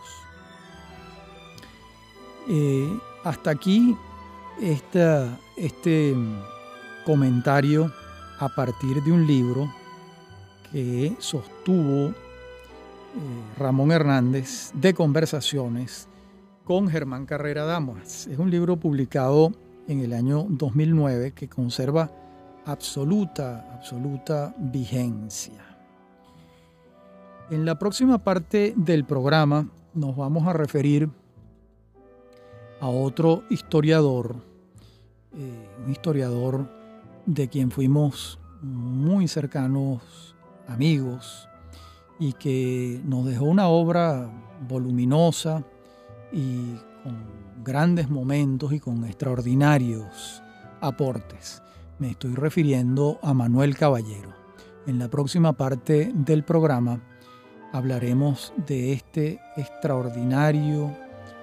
Eh, 2.49 2.97
hasta 3.25 3.51
aquí 3.51 3.97
este 4.69 6.15
comentario 7.05 7.93
a 8.39 8.49
partir 8.51 9.03
de 9.03 9.11
un 9.11 9.27
libro 9.27 9.69
que 10.71 11.17
sostuvo 11.19 12.15
Ramón 13.59 13.93
Hernández 13.93 14.71
de 14.75 14.95
conversaciones 14.95 16.09
con 16.65 16.89
Germán 16.89 17.27
Carrera 17.27 17.65
Damas. 17.65 18.27
Es 18.27 18.39
un 18.39 18.51
libro 18.51 18.77
publicado 18.77 19.53
en 19.89 20.01
el 20.01 20.13
año 20.13 20.47
2009 20.49 21.33
que 21.33 21.49
conserva 21.49 22.11
absoluta, 22.65 23.73
absoluta 23.75 24.55
vigencia. 24.59 25.65
En 27.51 27.65
la 27.65 27.79
próxima 27.79 28.19
parte 28.19 28.75
del 28.77 29.05
programa 29.05 29.69
nos 29.95 30.17
vamos 30.17 30.47
a 30.47 30.53
referir 30.53 31.09
a 32.81 32.89
otro 32.89 33.45
historiador, 33.49 34.37
eh, 35.35 35.69
un 35.85 35.93
historiador 35.93 36.69
de 37.25 37.49
quien 37.49 37.71
fuimos 37.71 38.39
muy 38.61 39.29
cercanos 39.29 40.35
amigos 40.67 41.49
y 42.19 42.33
que 42.35 43.01
nos 43.05 43.27
dejó 43.27 43.45
una 43.45 43.69
obra 43.69 44.31
voluminosa 44.69 45.65
y 46.33 46.75
con 47.03 47.17
grandes 47.63 48.09
momentos 48.09 48.73
y 48.73 48.81
con 48.81 49.05
extraordinarios 49.05 50.43
aportes. 50.81 51.63
Me 51.99 52.11
estoy 52.11 52.35
refiriendo 52.35 53.19
a 53.23 53.35
Manuel 53.35 53.77
Caballero. 53.77 54.35
En 54.87 54.99
la 54.99 55.09
próxima 55.09 55.53
parte 55.53 56.13
del 56.15 56.45
programa 56.45 57.01
hablaremos 57.73 58.53
de 58.67 58.93
este 58.93 59.41
extraordinario 59.57 60.91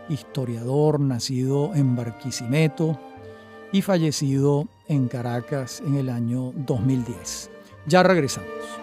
historiador 0.09 0.99
nacido 0.99 1.73
en 1.75 1.95
Barquisimeto 1.95 2.99
y 3.71 3.81
fallecido 3.81 4.67
en 4.87 5.07
Caracas 5.07 5.81
en 5.85 5.95
el 5.95 6.09
año 6.09 6.53
2010. 6.55 7.49
Ya 7.87 8.03
regresamos. 8.03 8.82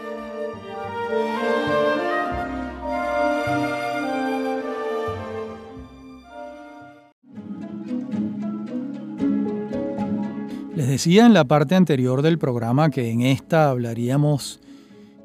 Decía 11.00 11.24
en 11.24 11.32
la 11.32 11.44
parte 11.44 11.76
anterior 11.76 12.20
del 12.20 12.36
programa 12.36 12.90
que 12.90 13.10
en 13.10 13.22
esta 13.22 13.70
hablaríamos 13.70 14.60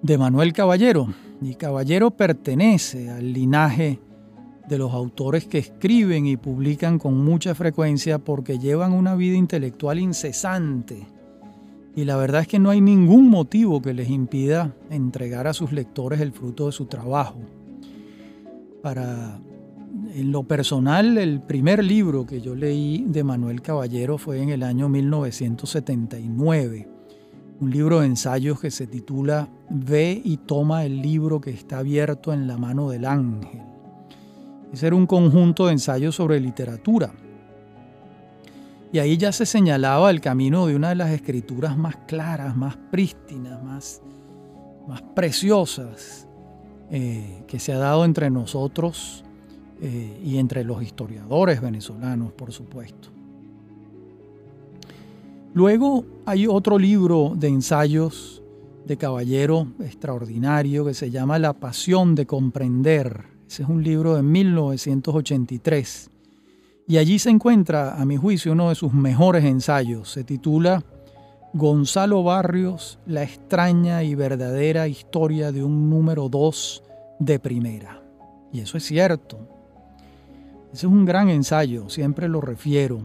de 0.02 0.18
Manuel 0.18 0.54
Caballero, 0.54 1.10
y 1.42 1.56
Caballero 1.56 2.12
pertenece 2.12 3.10
al 3.10 3.34
linaje 3.34 4.00
de 4.70 4.78
los 4.78 4.94
autores 4.94 5.46
que 5.48 5.58
escriben 5.58 6.28
y 6.28 6.38
publican 6.38 6.98
con 6.98 7.18
mucha 7.18 7.54
frecuencia 7.56 8.20
porque 8.20 8.58
llevan 8.58 8.94
una 8.94 9.16
vida 9.16 9.36
intelectual 9.36 10.00
incesante. 10.00 11.06
Y 11.94 12.06
la 12.06 12.16
verdad 12.16 12.44
es 12.44 12.48
que 12.48 12.58
no 12.58 12.70
hay 12.70 12.80
ningún 12.80 13.30
motivo 13.30 13.82
que 13.82 13.94
les 13.94 14.10
impida 14.10 14.74
entregar 14.90 15.46
a 15.46 15.54
sus 15.54 15.74
lectores 15.74 16.22
el 16.22 16.32
fruto 16.32 16.68
de 16.68 16.72
su 16.72 16.86
trabajo. 16.86 17.40
Para 18.82 19.42
en 20.14 20.32
lo 20.32 20.44
personal, 20.44 21.18
el 21.18 21.42
primer 21.42 21.84
libro 21.84 22.26
que 22.26 22.42
yo 22.42 22.56
leí 22.56 23.06
de 23.08 23.24
Manuel 23.24 23.62
Caballero 23.62 24.18
fue 24.18 24.42
en 24.42 24.50
el 24.50 24.64
año 24.64 24.90
1979 24.90 26.90
un 27.62 27.72
libro 27.72 28.02
de 28.02 28.08
ensayos 28.08 28.60
que 28.60 28.72
se 28.72 28.88
titula 28.88 29.48
Ve 29.70 30.22
y 30.24 30.38
toma 30.38 30.84
el 30.84 31.02
libro 31.02 31.40
que 31.40 31.52
está 31.52 31.78
abierto 31.78 32.34
en 32.34 32.48
la 32.48 32.58
mano 32.58 32.90
del 32.90 33.06
ángel. 33.06 33.62
Ese 34.74 34.88
era 34.88 34.96
un 34.96 35.08
conjunto 35.08 35.68
de 35.68 35.74
ensayos 35.74 36.16
sobre 36.16 36.40
literatura. 36.40 37.14
Y 38.92 39.00
ahí 39.00 39.18
ya 39.18 39.32
se 39.32 39.46
señalaba 39.46 40.10
el 40.10 40.20
camino 40.20 40.68
de 40.68 40.76
una 40.76 40.90
de 40.90 40.96
las 40.96 41.12
escrituras 41.12 41.78
más 41.78 41.96
claras, 42.08 42.58
más 42.58 42.76
prístinas, 42.92 43.64
más, 43.64 44.02
más 44.88 45.02
preciosas 45.02 46.28
eh, 46.92 47.46
que 47.48 47.60
se 47.60 47.72
ha 47.72 47.78
dado 47.78 48.04
entre 48.04 48.30
nosotros 48.30 49.25
eh, 49.82 50.22
y 50.24 50.38
entre 50.38 50.64
los 50.64 50.82
historiadores 50.82 51.62
venezolanos, 51.62 52.32
por 52.34 52.52
supuesto. 52.52 53.10
Luego 55.54 56.06
hay 56.26 56.48
otro 56.48 56.78
libro 56.78 57.34
de 57.36 57.48
ensayos 57.48 58.42
de 58.86 58.98
caballero 58.98 59.68
extraordinario 59.80 60.86
que 60.86 60.94
se 60.94 61.10
llama 61.10 61.40
La 61.40 61.54
Pasión 61.54 62.14
de 62.14 62.26
Comprender. 62.26 63.24
Ese 63.48 63.64
es 63.64 63.70
un 63.70 63.84
libro 63.84 64.16
de 64.16 64.22
1983. 64.22 66.10
Y 66.88 66.98
allí 66.98 67.18
se 67.20 67.30
encuentra, 67.32 67.96
a 67.96 68.06
mi 68.06 68.18
juicio, 68.18 68.52
uno 68.52 68.70
de 68.70 68.76
sus 68.76 68.94
mejores 68.94 69.44
ensayos. 69.44 70.12
Se 70.12 70.24
titula 70.24 70.84
Gonzalo 71.54 72.22
Barrios, 72.22 73.00
la 73.08 73.24
extraña 73.24 74.04
y 74.04 74.14
verdadera 74.14 74.88
historia 74.88 75.52
de 75.52 75.64
un 75.64 75.90
número 75.90 76.30
2 76.30 76.84
de 77.20 77.40
primera. 77.40 78.04
Y 78.52 78.60
eso 78.60 78.78
es 78.78 78.84
cierto. 78.84 79.55
Ese 80.76 80.86
es 80.88 80.92
un 80.92 81.06
gran 81.06 81.30
ensayo, 81.30 81.88
siempre 81.88 82.28
lo 82.28 82.42
refiero. 82.42 83.00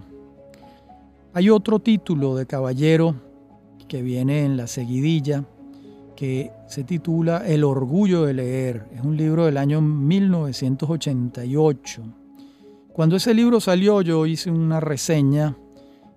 Hay 1.32 1.50
otro 1.50 1.78
título 1.78 2.34
de 2.34 2.44
Caballero 2.44 3.14
que 3.86 4.02
viene 4.02 4.44
en 4.44 4.56
la 4.56 4.66
seguidilla 4.66 5.44
que 6.16 6.50
se 6.66 6.82
titula 6.82 7.46
El 7.46 7.62
orgullo 7.62 8.24
de 8.24 8.34
leer. 8.34 8.88
Es 8.92 9.04
un 9.04 9.16
libro 9.16 9.44
del 9.44 9.56
año 9.56 9.80
1988. 9.80 12.02
Cuando 12.92 13.14
ese 13.14 13.34
libro 13.34 13.60
salió 13.60 14.02
yo 14.02 14.26
hice 14.26 14.50
una 14.50 14.80
reseña 14.80 15.56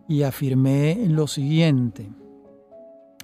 y 0.08 0.24
afirmé 0.24 1.06
lo 1.08 1.28
siguiente. 1.28 2.10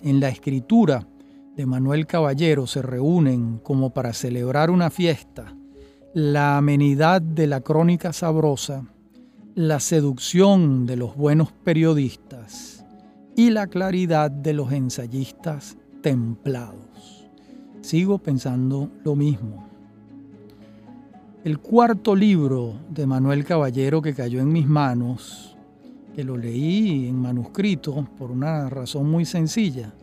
En 0.04 0.20
la 0.20 0.30
escritura 0.30 1.08
de 1.56 1.65
Manuel 1.65 2.06
Caballero 2.06 2.68
se 2.68 2.84
reúnen 2.84 3.58
como 3.58 3.89
para 3.89 4.13
celebrar 4.13 4.70
una 4.70 4.92
fiesta 4.92 5.56
la 6.13 6.58
amenidad 6.58 7.22
de 7.22 7.48
la 7.48 7.62
crónica 7.62 8.13
sabrosa 8.13 8.84
la 9.60 9.82
seducción 9.82 10.86
de 10.86 10.95
los 10.95 11.17
buenos 11.17 11.52
periodistas, 11.52 12.86
y 13.36 13.50
la 13.50 13.67
claridad 13.67 14.32
de 14.32 14.54
los 14.54 14.72
ensayistas 14.72 15.78
templados. 16.02 17.28
Sigo 17.82 18.19
pensando 18.19 18.89
lo 19.04 19.17
mismo. 19.17 19.67
El 21.43 21.60
cuarto 21.60 22.15
libro 22.15 22.76
de 22.89 23.06
Manuel 23.06 23.43
Caballero 23.43 24.02
que 24.02 24.13
cayó 24.13 24.39
en 24.39 24.54
mis 24.54 24.65
manos, 24.65 25.58
que 26.15 26.24
lo 26.24 26.38
leí 26.38 27.08
en 27.08 27.19
manuscrito 27.19 28.08
por 28.17 28.32
una 28.32 28.69
razón 28.69 29.12
muy 29.12 29.26
sencilla. 29.26 29.93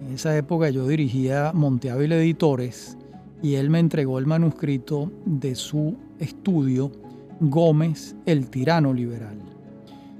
En 0.00 0.14
esa 0.14 0.36
época 0.36 0.68
yo 0.70 0.84
dirigía 0.88 1.52
Monteávil 1.54 2.10
Editores 2.10 2.98
y 3.46 3.54
él 3.54 3.70
me 3.70 3.78
entregó 3.78 4.18
el 4.18 4.26
manuscrito 4.26 5.12
de 5.24 5.54
su 5.54 5.94
estudio 6.18 6.90
Gómez, 7.38 8.16
el 8.26 8.50
tirano 8.50 8.92
liberal. 8.92 9.38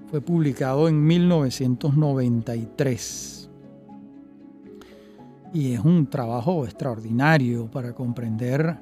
Fue 0.09 0.21
publicado 0.21 0.87
en 0.87 1.05
1993 1.05 3.51
y 5.53 5.73
es 5.73 5.81
un 5.81 6.07
trabajo 6.07 6.65
extraordinario 6.65 7.69
para 7.69 7.93
comprender 7.93 8.79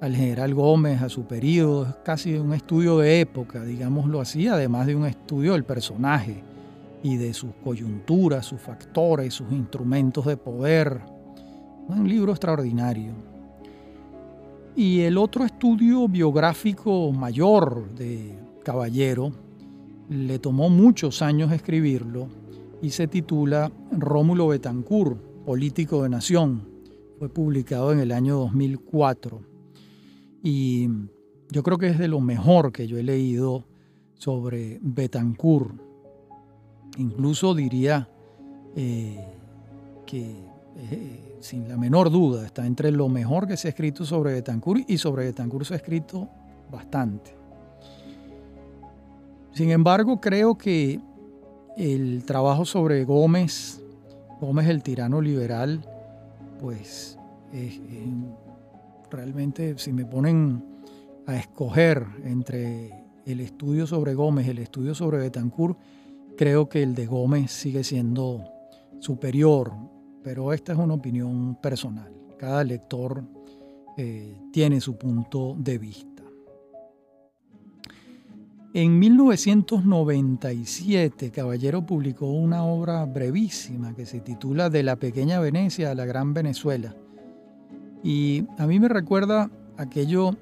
al 0.00 0.16
general 0.16 0.54
Gómez, 0.54 1.00
a 1.00 1.08
su 1.08 1.26
periodo, 1.26 1.84
es 1.84 1.94
casi 2.04 2.34
un 2.34 2.52
estudio 2.52 2.98
de 2.98 3.20
época, 3.20 3.62
digámoslo 3.62 4.20
así, 4.20 4.48
además 4.48 4.88
de 4.88 4.96
un 4.96 5.06
estudio 5.06 5.52
del 5.52 5.62
personaje 5.62 6.42
y 7.04 7.16
de 7.16 7.32
sus 7.32 7.52
coyunturas, 7.62 8.44
sus 8.44 8.60
factores, 8.60 9.34
sus 9.34 9.52
instrumentos 9.52 10.26
de 10.26 10.36
poder. 10.36 11.00
Un 11.86 12.08
libro 12.08 12.32
extraordinario. 12.32 13.33
Y 14.76 15.02
el 15.02 15.18
otro 15.18 15.44
estudio 15.44 16.08
biográfico 16.08 17.12
mayor 17.12 17.94
de 17.94 18.36
Caballero 18.64 19.32
le 20.08 20.40
tomó 20.40 20.68
muchos 20.68 21.22
años 21.22 21.52
escribirlo 21.52 22.26
y 22.82 22.90
se 22.90 23.06
titula 23.06 23.70
Rómulo 23.92 24.48
Betancourt, 24.48 25.16
político 25.44 26.02
de 26.02 26.08
nación. 26.08 26.68
Fue 27.20 27.28
publicado 27.28 27.92
en 27.92 28.00
el 28.00 28.10
año 28.10 28.36
2004 28.36 29.40
y 30.42 30.88
yo 31.50 31.62
creo 31.62 31.78
que 31.78 31.86
es 31.86 31.98
de 31.98 32.08
lo 32.08 32.18
mejor 32.18 32.72
que 32.72 32.88
yo 32.88 32.98
he 32.98 33.04
leído 33.04 33.64
sobre 34.14 34.80
Betancourt. 34.82 35.80
Incluso 36.98 37.54
diría 37.54 38.08
eh, 38.74 39.24
que 40.04 40.36
eh, 40.76 41.33
sin 41.44 41.68
la 41.68 41.76
menor 41.76 42.10
duda 42.10 42.46
está 42.46 42.66
entre 42.66 42.90
lo 42.90 43.10
mejor 43.10 43.46
que 43.46 43.58
se 43.58 43.68
ha 43.68 43.70
escrito 43.70 44.06
sobre 44.06 44.32
Betancourt 44.32 44.88
y 44.88 44.96
sobre 44.96 45.26
Betancourt 45.26 45.66
se 45.66 45.74
ha 45.74 45.76
escrito 45.76 46.26
bastante. 46.72 47.36
Sin 49.52 49.70
embargo, 49.70 50.22
creo 50.22 50.56
que 50.56 50.98
el 51.76 52.24
trabajo 52.24 52.64
sobre 52.64 53.04
Gómez, 53.04 53.82
Gómez 54.40 54.68
el 54.68 54.82
tirano 54.82 55.20
liberal, 55.20 55.86
pues 56.60 57.18
realmente 59.10 59.76
si 59.76 59.92
me 59.92 60.06
ponen 60.06 60.64
a 61.26 61.36
escoger 61.36 62.06
entre 62.24 63.04
el 63.26 63.40
estudio 63.40 63.86
sobre 63.86 64.14
Gómez 64.14 64.48
el 64.48 64.60
estudio 64.60 64.94
sobre 64.94 65.18
Betancourt, 65.18 65.78
creo 66.38 66.70
que 66.70 66.82
el 66.82 66.94
de 66.94 67.04
Gómez 67.04 67.52
sigue 67.52 67.84
siendo 67.84 68.44
superior, 68.98 69.72
pero 70.24 70.52
esta 70.54 70.72
es 70.72 70.78
una 70.78 70.94
opinión 70.94 71.56
personal. 71.60 72.10
Cada 72.38 72.64
lector 72.64 73.22
eh, 73.96 74.36
tiene 74.50 74.80
su 74.80 74.96
punto 74.96 75.54
de 75.56 75.78
vista. 75.78 76.24
En 78.72 78.98
1997, 78.98 81.30
Caballero 81.30 81.86
publicó 81.86 82.26
una 82.26 82.64
obra 82.64 83.04
brevísima 83.04 83.94
que 83.94 84.06
se 84.06 84.18
titula 84.18 84.68
De 84.68 84.82
la 84.82 84.96
pequeña 84.96 85.38
Venecia 85.38 85.92
a 85.92 85.94
la 85.94 86.06
gran 86.06 86.34
Venezuela. 86.34 86.96
Y 88.02 88.48
a 88.58 88.66
mí 88.66 88.80
me 88.80 88.88
recuerda 88.88 89.48
aquello 89.76 90.32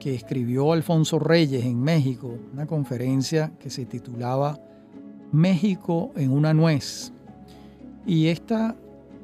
que 0.00 0.12
escribió 0.14 0.72
Alfonso 0.72 1.20
Reyes 1.20 1.64
en 1.64 1.80
México, 1.80 2.36
una 2.52 2.66
conferencia 2.66 3.52
que 3.60 3.70
se 3.70 3.86
titulaba 3.86 4.58
México 5.30 6.10
en 6.16 6.32
una 6.32 6.52
nuez. 6.52 7.12
Y 8.04 8.26
esta 8.26 8.74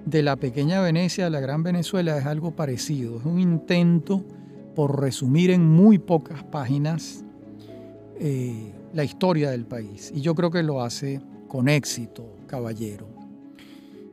de 0.09 0.23
la 0.23 0.37
pequeña 0.37 0.81
Venecia 0.81 1.27
a 1.27 1.31
la 1.31 1.41
gran 1.41 1.63
Venezuela 1.63 2.17
es 2.17 2.25
algo 2.25 2.53
parecido, 2.53 3.19
es 3.19 3.27
un 3.27 3.39
intento 3.39 4.25
por 4.75 5.01
resumir 5.01 5.51
en 5.51 5.69
muy 5.69 5.99
pocas 5.99 6.45
páginas 6.45 7.25
eh, 8.19 8.73
la 8.95 9.05
historia 9.05 9.51
del 9.51 9.67
país. 9.67 10.11
Y 10.15 10.21
yo 10.23 10.35
creo 10.35 10.51
que 10.51 10.63
lo 10.63 10.83
hace 10.83 11.21
con 11.47 11.69
éxito, 11.69 12.37
caballero. 12.47 13.07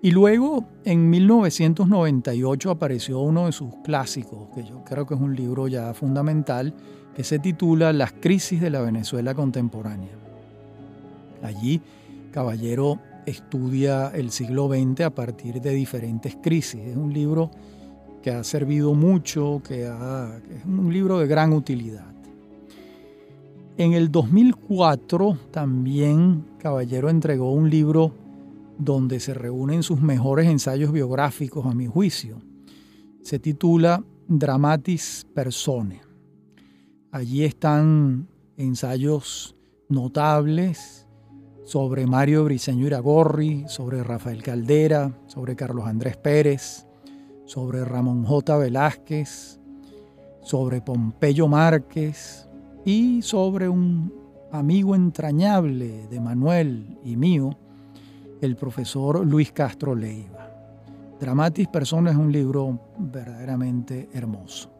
Y 0.02 0.12
luego, 0.12 0.66
en 0.84 1.10
1998, 1.10 2.72
apareció 2.72 3.22
uno 3.22 3.46
de 3.46 3.52
sus 3.52 3.74
clásicos, 3.84 4.50
que 4.54 4.64
yo 4.64 4.84
creo 4.84 5.06
que 5.06 5.16
es 5.16 5.22
un 5.22 5.36
libro 5.36 5.68
ya 5.68 5.94
fundamental, 5.94 6.74
que 7.16 7.24
se 7.24 7.40
titula 7.40 7.94
Las 7.94 8.12
crisis 8.12 8.60
de 8.60 8.70
la 8.70 8.82
Venezuela 8.82 9.34
contemporánea. 9.34 10.12
Allí, 11.42 11.82
Caballero 12.32 13.00
estudia 13.26 14.10
el 14.10 14.32
siglo 14.32 14.68
XX 14.68 15.02
a 15.02 15.10
partir 15.10 15.62
de 15.62 15.72
diferentes 15.72 16.38
crisis. 16.42 16.82
Es 16.82 16.96
un 16.98 17.14
libro 17.14 17.52
que 18.22 18.32
ha 18.32 18.44
servido 18.44 18.94
mucho, 18.94 19.62
que 19.68 19.84
es 19.86 20.66
un 20.66 20.92
libro 20.92 21.20
de 21.20 21.28
gran 21.28 21.54
utilidad. 21.54 22.06
En 23.78 23.94
el 23.94 24.12
2004 24.12 25.38
también 25.52 26.46
Caballero 26.60 27.10
entregó 27.10 27.52
un 27.52 27.70
libro 27.70 28.14
donde 28.78 29.20
se 29.20 29.34
reúnen 29.34 29.84
sus 29.84 30.02
mejores 30.02 30.48
ensayos 30.48 30.92
biográficos 30.92 31.66
a 31.66 31.74
mi 31.74 31.86
juicio. 31.88 32.42
Se 33.22 33.38
titula 33.38 34.04
Dramatis 34.28 35.28
Persone. 35.34 36.02
Allí 37.12 37.44
están 37.44 38.28
ensayos 38.58 39.56
notables 39.90 41.05
sobre 41.65 42.06
Mario 42.06 42.45
Briceño 42.45 42.86
Iragorri, 42.86 43.65
sobre 43.67 44.04
Rafael 44.04 44.41
Caldera, 44.41 45.12
sobre 45.28 45.56
Carlos 45.56 45.86
Andrés 45.88 46.15
Pérez, 46.15 46.86
sobre 47.45 47.84
Ramón 47.84 48.23
J. 48.23 48.58
Velázquez, 48.58 49.60
sobre 50.41 50.82
Pompeyo 50.82 51.47
Márquez, 51.47 52.47
y 52.86 53.23
sobre 53.23 53.67
un 53.67 54.13
amigo 54.51 54.95
entrañable 54.95 56.08
de 56.08 56.21
Manuel 56.21 56.99
y 57.04 57.17
mío, 57.17 57.58
el 58.41 58.56
profesor 58.56 59.25
Luis 59.25 59.51
Castro 59.51 59.95
Leiva. 59.95 60.51
Dramatis 61.19 61.67
Persona 61.67 62.12
es 62.12 62.17
un 62.17 62.32
libro 62.32 62.80
verdaderamente 62.99 64.08
hermoso. 64.13 64.71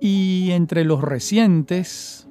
Y 0.00 0.50
entre 0.50 0.84
los 0.84 1.00
recientes 1.00 2.27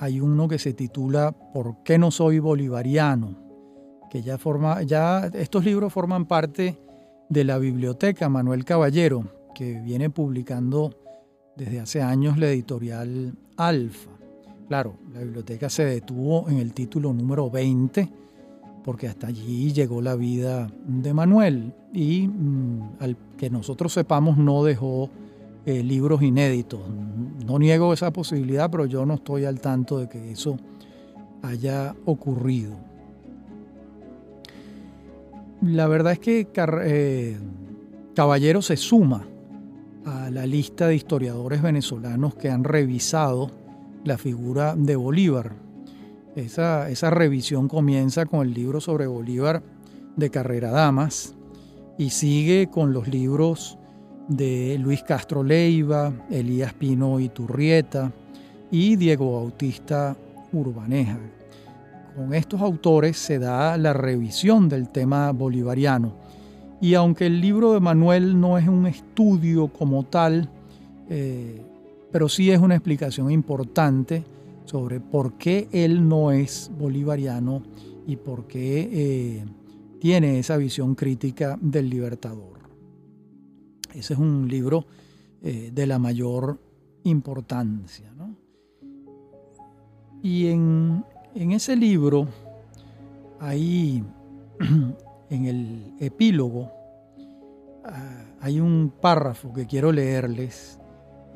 hay 0.00 0.20
uno 0.20 0.48
que 0.48 0.58
se 0.58 0.72
titula 0.72 1.32
¿Por 1.52 1.82
qué 1.84 1.98
no 1.98 2.10
soy 2.10 2.38
bolivariano? 2.38 3.50
que 4.10 4.22
ya 4.22 4.38
forma 4.38 4.82
ya 4.82 5.30
estos 5.34 5.64
libros 5.64 5.92
forman 5.92 6.26
parte 6.26 6.76
de 7.28 7.44
la 7.44 7.58
biblioteca 7.58 8.28
Manuel 8.28 8.64
Caballero, 8.64 9.24
que 9.54 9.80
viene 9.80 10.10
publicando 10.10 10.92
desde 11.56 11.78
hace 11.78 12.02
años 12.02 12.36
la 12.36 12.48
editorial 12.48 13.34
Alfa. 13.56 14.10
Claro, 14.66 14.96
la 15.14 15.20
biblioteca 15.20 15.70
se 15.70 15.84
detuvo 15.84 16.48
en 16.48 16.58
el 16.58 16.74
título 16.74 17.12
número 17.12 17.50
20 17.50 18.08
porque 18.84 19.06
hasta 19.06 19.28
allí 19.28 19.72
llegó 19.72 20.02
la 20.02 20.16
vida 20.16 20.72
de 20.86 21.14
Manuel 21.14 21.72
y 21.92 22.26
mm, 22.26 22.96
al 22.98 23.16
que 23.36 23.50
nosotros 23.50 23.92
sepamos 23.92 24.38
no 24.38 24.64
dejó 24.64 25.10
eh, 25.66 25.82
libros 25.82 26.22
inéditos. 26.22 26.80
No 27.46 27.58
niego 27.58 27.92
esa 27.92 28.12
posibilidad, 28.12 28.70
pero 28.70 28.86
yo 28.86 29.04
no 29.04 29.14
estoy 29.14 29.44
al 29.44 29.60
tanto 29.60 29.98
de 29.98 30.08
que 30.08 30.30
eso 30.30 30.56
haya 31.42 31.94
ocurrido. 32.04 32.76
La 35.62 35.86
verdad 35.88 36.14
es 36.14 36.18
que 36.18 36.48
eh, 36.84 37.38
Caballero 38.14 38.62
se 38.62 38.76
suma 38.76 39.26
a 40.06 40.30
la 40.30 40.46
lista 40.46 40.86
de 40.86 40.96
historiadores 40.96 41.60
venezolanos 41.60 42.34
que 42.34 42.48
han 42.48 42.64
revisado 42.64 43.50
la 44.04 44.16
figura 44.16 44.74
de 44.74 44.96
Bolívar. 44.96 45.52
Esa, 46.34 46.88
esa 46.88 47.10
revisión 47.10 47.68
comienza 47.68 48.24
con 48.24 48.46
el 48.46 48.54
libro 48.54 48.80
sobre 48.80 49.06
Bolívar 49.06 49.62
de 50.16 50.30
Carrera 50.30 50.70
Damas 50.70 51.34
y 51.98 52.10
sigue 52.10 52.68
con 52.70 52.94
los 52.94 53.08
libros 53.08 53.76
de 54.30 54.78
Luis 54.78 55.02
Castro 55.02 55.42
Leiva, 55.42 56.12
Elías 56.30 56.72
Pino 56.72 57.18
Iturrieta 57.18 58.12
y 58.70 58.94
Diego 58.94 59.40
Bautista 59.40 60.16
Urbaneja. 60.52 61.18
Con 62.16 62.32
estos 62.32 62.60
autores 62.60 63.16
se 63.18 63.40
da 63.40 63.76
la 63.76 63.92
revisión 63.92 64.68
del 64.68 64.88
tema 64.88 65.32
bolivariano 65.32 66.14
y 66.80 66.94
aunque 66.94 67.26
el 67.26 67.40
libro 67.40 67.72
de 67.72 67.80
Manuel 67.80 68.40
no 68.40 68.56
es 68.56 68.68
un 68.68 68.86
estudio 68.86 69.68
como 69.68 70.04
tal, 70.04 70.48
eh, 71.08 71.60
pero 72.12 72.28
sí 72.28 72.52
es 72.52 72.60
una 72.60 72.76
explicación 72.76 73.32
importante 73.32 74.22
sobre 74.64 75.00
por 75.00 75.32
qué 75.34 75.68
él 75.72 76.08
no 76.08 76.30
es 76.30 76.70
bolivariano 76.78 77.62
y 78.06 78.14
por 78.14 78.46
qué 78.46 78.88
eh, 78.92 79.44
tiene 79.98 80.38
esa 80.38 80.56
visión 80.56 80.94
crítica 80.94 81.58
del 81.60 81.90
libertador. 81.90 82.59
Ese 83.94 84.14
es 84.14 84.18
un 84.18 84.46
libro 84.48 84.86
eh, 85.42 85.70
de 85.72 85.86
la 85.86 85.98
mayor 85.98 86.60
importancia. 87.04 88.12
Y 90.22 90.48
en, 90.48 91.04
en 91.34 91.52
ese 91.52 91.76
libro, 91.76 92.28
ahí 93.38 94.04
en 95.30 95.46
el 95.46 95.94
epílogo, 95.98 96.70
ah, 97.84 98.24
hay 98.40 98.60
un 98.60 98.92
párrafo 99.00 99.52
que 99.52 99.66
quiero 99.66 99.92
leerles 99.92 100.78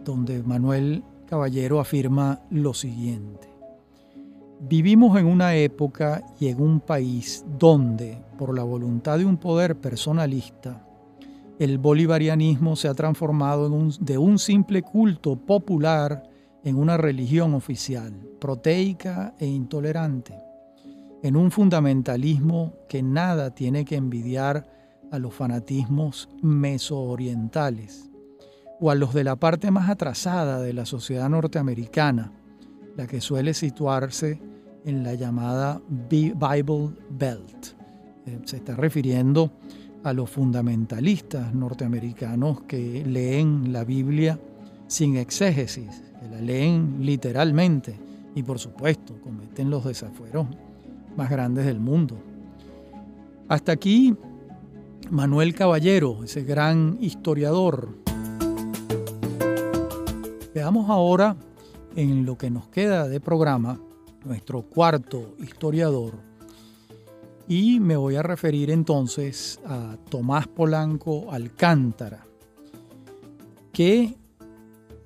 donde 0.05 0.43
Manuel 0.43 1.03
Caballero 1.27 1.81
afirma 1.81 2.43
lo 2.51 2.75
siguiente. 2.75 3.49
Vivimos 4.61 5.19
en 5.19 5.27
una 5.27 5.57
época 5.57 6.25
y 6.39 6.49
en 6.49 6.61
un 6.61 6.81
país 6.81 7.45
donde, 7.59 8.23
por 8.39 8.55
la 8.55 8.63
voluntad 8.63 9.19
de 9.19 9.25
un 9.25 9.37
poder 9.37 9.77
personalista, 9.77 10.84
el 11.59 11.79
bolivarianismo 11.79 12.77
se 12.77 12.89
ha 12.89 12.95
transformado 12.95 13.71
de 14.01 14.19
un 14.19 14.39
simple 14.39 14.83
culto 14.83 15.37
popular 15.37 16.23
en 16.65 16.77
una 16.77 16.97
religión 16.97 17.55
oficial, 17.55 18.13
proteica 18.41 19.35
e 19.39 19.47
intolerante, 19.47 20.35
en 21.23 21.37
un 21.37 21.51
fundamentalismo 21.51 22.73
que 22.89 23.03
nada 23.03 23.55
tiene 23.55 23.85
que 23.85 23.97
envidiar 23.97 24.67
a 25.13 25.19
los 25.19 25.35
fanatismos 25.35 26.29
mesoorientales 26.43 28.11
o 28.81 28.91
a 28.91 28.95
los 28.95 29.15
de 29.15 29.25
la 29.25 29.37
parte 29.37 29.71
más 29.71 29.89
atrasada 29.89 30.61
de 30.61 30.73
la 30.73 30.87
sociedad 30.87 31.29
norteamericana, 31.29 32.33
la 32.97 33.07
que 33.07 33.21
suele 33.21 33.55
situarse 33.55 34.41
en 34.85 35.03
la 35.03 35.15
llamada 35.15 35.81
Bible 35.89 36.91
Belt. 37.11 37.75
Eh, 38.27 38.41
se 38.45 38.57
está 38.57 38.75
refiriendo 38.75 39.53
los 40.13 40.31
fundamentalistas 40.31 41.55
norteamericanos 41.55 42.63
que 42.63 43.05
leen 43.05 43.73
la 43.73 43.85
Biblia 43.85 44.39
sin 44.87 45.17
exégesis, 45.17 46.03
que 46.21 46.29
la 46.29 46.41
leen 46.41 46.99
literalmente 47.01 47.95
y 48.35 48.43
por 48.43 48.59
supuesto 48.59 49.15
cometen 49.23 49.71
los 49.71 49.85
desafueros 49.85 50.47
más 51.17 51.31
grandes 51.31 51.65
del 51.67 51.81
mundo. 51.81 52.17
Hasta 53.49 53.73
aquí 53.73 54.15
Manuel 55.11 55.55
Caballero, 55.55 56.25
ese 56.25 56.43
gran 56.45 56.99
historiador 57.01 58.05
Veamos 60.55 60.89
ahora 60.89 61.37
en 61.97 62.25
lo 62.25 62.39
que 62.39 62.49
nos 62.49 62.69
queda 62.69 63.09
de 63.09 63.19
programa 63.19 63.81
nuestro 64.25 64.63
cuarto 64.63 65.35
historiador 65.41 66.15
y 67.49 67.81
me 67.81 67.97
voy 67.97 68.17
a 68.17 68.23
referir 68.23 68.71
entonces 68.71 69.61
a 69.67 69.97
Tomás 70.09 70.49
Polanco 70.49 71.31
Alcántara, 71.31 72.27
que 73.73 74.17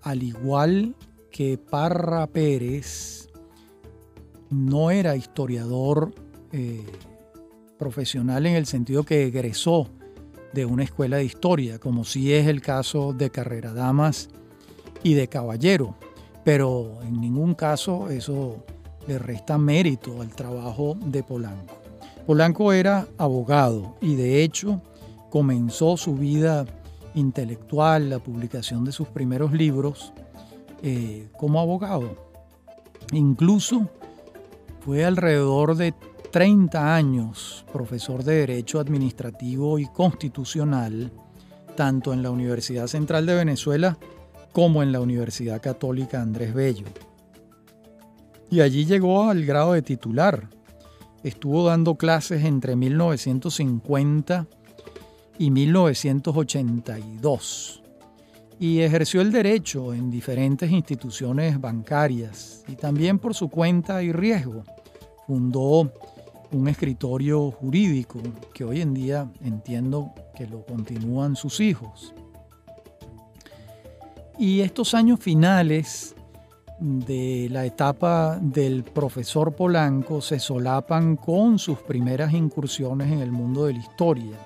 al 0.03 0.22
igual 0.22 0.94
que 1.31 1.59
Parra 1.59 2.27
Pérez, 2.27 3.29
no 4.51 4.90
era 4.90 5.16
historiador 5.16 6.14
eh, 6.53 6.85
profesional 7.79 8.46
en 8.46 8.55
el 8.55 8.66
sentido 8.66 9.05
que 9.05 9.24
egresó 9.24 9.88
de 10.53 10.64
una 10.64 10.85
escuela 10.85 11.18
de 11.18 11.24
historia, 11.24 11.79
como 11.79 12.05
sí 12.05 12.33
es 12.33 12.46
el 12.46 12.62
caso 12.62 13.12
de 13.12 13.31
Carrera 13.31 13.72
Damas 13.72 14.31
y 15.03 15.14
de 15.14 15.29
caballero, 15.29 15.96
pero 16.44 17.01
en 17.03 17.20
ningún 17.20 17.55
caso 17.55 18.09
eso 18.09 18.64
le 19.07 19.18
resta 19.18 19.59
mérito 19.59 20.22
al 20.22 20.35
trabajo 20.35 20.96
de 21.05 21.22
Polanco. 21.22 21.77
Polanco 22.28 22.74
era 22.74 23.08
abogado 23.16 23.96
y 24.02 24.14
de 24.14 24.42
hecho 24.42 24.82
comenzó 25.30 25.96
su 25.96 26.14
vida 26.14 26.66
intelectual, 27.14 28.10
la 28.10 28.18
publicación 28.18 28.84
de 28.84 28.92
sus 28.92 29.08
primeros 29.08 29.54
libros, 29.54 30.12
eh, 30.82 31.30
como 31.38 31.58
abogado. 31.58 32.28
Incluso 33.12 33.88
fue 34.80 35.06
alrededor 35.06 35.74
de 35.74 35.94
30 36.30 36.94
años 36.94 37.64
profesor 37.72 38.22
de 38.22 38.40
Derecho 38.40 38.78
Administrativo 38.78 39.78
y 39.78 39.86
Constitucional, 39.86 41.10
tanto 41.76 42.12
en 42.12 42.22
la 42.22 42.30
Universidad 42.30 42.88
Central 42.88 43.24
de 43.24 43.36
Venezuela 43.36 43.96
como 44.52 44.82
en 44.82 44.92
la 44.92 45.00
Universidad 45.00 45.62
Católica 45.62 46.20
Andrés 46.20 46.52
Bello. 46.52 46.84
Y 48.50 48.60
allí 48.60 48.84
llegó 48.84 49.30
al 49.30 49.46
grado 49.46 49.72
de 49.72 49.80
titular. 49.80 50.57
Estuvo 51.22 51.66
dando 51.66 51.96
clases 51.96 52.44
entre 52.44 52.76
1950 52.76 54.46
y 55.38 55.50
1982 55.50 57.83
y 58.61 58.81
ejerció 58.81 59.20
el 59.20 59.31
derecho 59.31 59.94
en 59.94 60.11
diferentes 60.11 60.70
instituciones 60.70 61.61
bancarias 61.61 62.64
y 62.66 62.74
también 62.74 63.18
por 63.18 63.35
su 63.35 63.48
cuenta 63.48 64.02
y 64.02 64.12
riesgo. 64.12 64.64
Fundó 65.26 65.92
un 66.50 66.68
escritorio 66.68 67.50
jurídico 67.50 68.20
que 68.54 68.64
hoy 68.64 68.81
en 68.81 68.94
día 68.94 69.31
entiendo 69.42 70.12
que 70.37 70.46
lo 70.46 70.64
continúan 70.64 71.37
sus 71.37 71.61
hijos. 71.61 72.14
Y 74.38 74.61
estos 74.61 74.94
años 74.94 75.20
finales 75.20 76.14
de 76.80 77.48
la 77.50 77.66
etapa 77.66 78.38
del 78.40 78.84
profesor 78.84 79.54
Polanco 79.54 80.20
se 80.20 80.38
solapan 80.38 81.16
con 81.16 81.58
sus 81.58 81.78
primeras 81.78 82.32
incursiones 82.32 83.10
en 83.10 83.20
el 83.20 83.32
mundo 83.32 83.66
de 83.66 83.74
la 83.74 83.80
historia. 83.80 84.38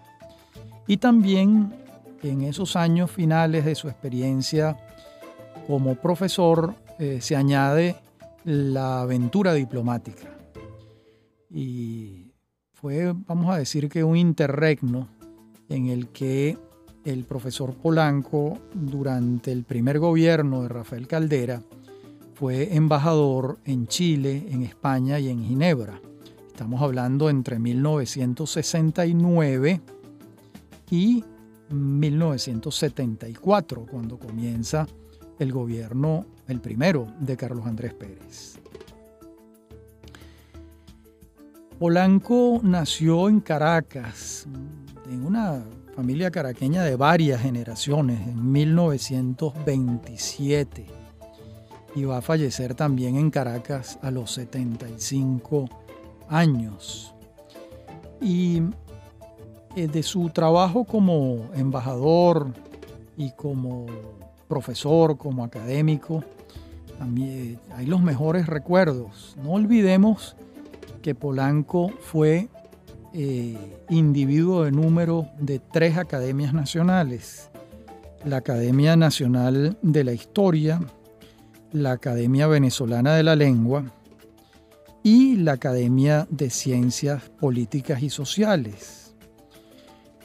Y 0.86 0.96
también 0.96 1.74
en 2.22 2.42
esos 2.42 2.76
años 2.76 3.10
finales 3.10 3.64
de 3.64 3.74
su 3.74 3.88
experiencia 3.88 4.76
como 5.66 5.94
profesor 5.96 6.74
eh, 6.98 7.20
se 7.20 7.36
añade 7.36 7.96
la 8.44 9.02
aventura 9.02 9.54
diplomática. 9.54 10.28
Y 11.50 12.32
fue, 12.72 13.12
vamos 13.26 13.50
a 13.54 13.58
decir 13.58 13.88
que 13.88 14.02
un 14.02 14.16
interregno 14.16 15.08
en 15.68 15.88
el 15.88 16.08
que 16.08 16.56
el 17.04 17.24
profesor 17.24 17.74
Polanco, 17.74 18.58
durante 18.72 19.52
el 19.52 19.64
primer 19.64 19.98
gobierno 19.98 20.62
de 20.62 20.68
Rafael 20.68 21.06
Caldera, 21.06 21.62
fue 22.42 22.74
embajador 22.74 23.60
en 23.64 23.86
Chile, 23.86 24.48
en 24.50 24.64
España 24.64 25.20
y 25.20 25.28
en 25.28 25.44
Ginebra. 25.44 26.00
Estamos 26.48 26.82
hablando 26.82 27.30
entre 27.30 27.60
1969 27.60 29.80
y 30.90 31.22
1974, 31.70 33.86
cuando 33.88 34.18
comienza 34.18 34.88
el 35.38 35.52
gobierno, 35.52 36.26
el 36.48 36.60
primero, 36.60 37.06
de 37.20 37.36
Carlos 37.36 37.64
Andrés 37.64 37.94
Pérez. 37.94 38.58
Polanco 41.78 42.58
nació 42.64 43.28
en 43.28 43.38
Caracas, 43.38 44.48
en 45.08 45.24
una 45.24 45.62
familia 45.94 46.32
caraqueña 46.32 46.82
de 46.82 46.96
varias 46.96 47.40
generaciones, 47.40 48.26
en 48.26 48.50
1927. 48.50 51.01
Y 51.94 52.04
va 52.04 52.18
a 52.18 52.22
fallecer 52.22 52.74
también 52.74 53.16
en 53.16 53.30
Caracas 53.30 53.98
a 54.02 54.10
los 54.10 54.32
75 54.32 55.68
años. 56.28 57.14
Y 58.20 58.62
eh, 59.76 59.88
de 59.88 60.02
su 60.02 60.30
trabajo 60.30 60.84
como 60.84 61.50
embajador 61.54 62.52
y 63.16 63.32
como 63.32 63.86
profesor, 64.48 65.16
como 65.16 65.44
académico, 65.44 66.24
también 66.98 67.58
hay 67.74 67.86
los 67.86 68.02
mejores 68.02 68.46
recuerdos. 68.46 69.36
No 69.42 69.52
olvidemos 69.52 70.36
que 71.02 71.14
Polanco 71.14 71.88
fue 72.00 72.48
eh, 73.14 73.58
individuo 73.90 74.64
de 74.64 74.72
número 74.72 75.26
de 75.38 75.58
tres 75.58 75.98
academias 75.98 76.54
nacionales. 76.54 77.50
La 78.24 78.36
Academia 78.38 78.94
Nacional 78.96 79.76
de 79.82 80.04
la 80.04 80.12
Historia, 80.12 80.80
la 81.72 81.92
Academia 81.92 82.46
Venezolana 82.46 83.14
de 83.14 83.22
la 83.22 83.34
Lengua 83.34 83.84
y 85.02 85.36
la 85.36 85.52
Academia 85.52 86.26
de 86.30 86.50
Ciencias 86.50 87.28
Políticas 87.40 88.02
y 88.02 88.10
Sociales. 88.10 89.14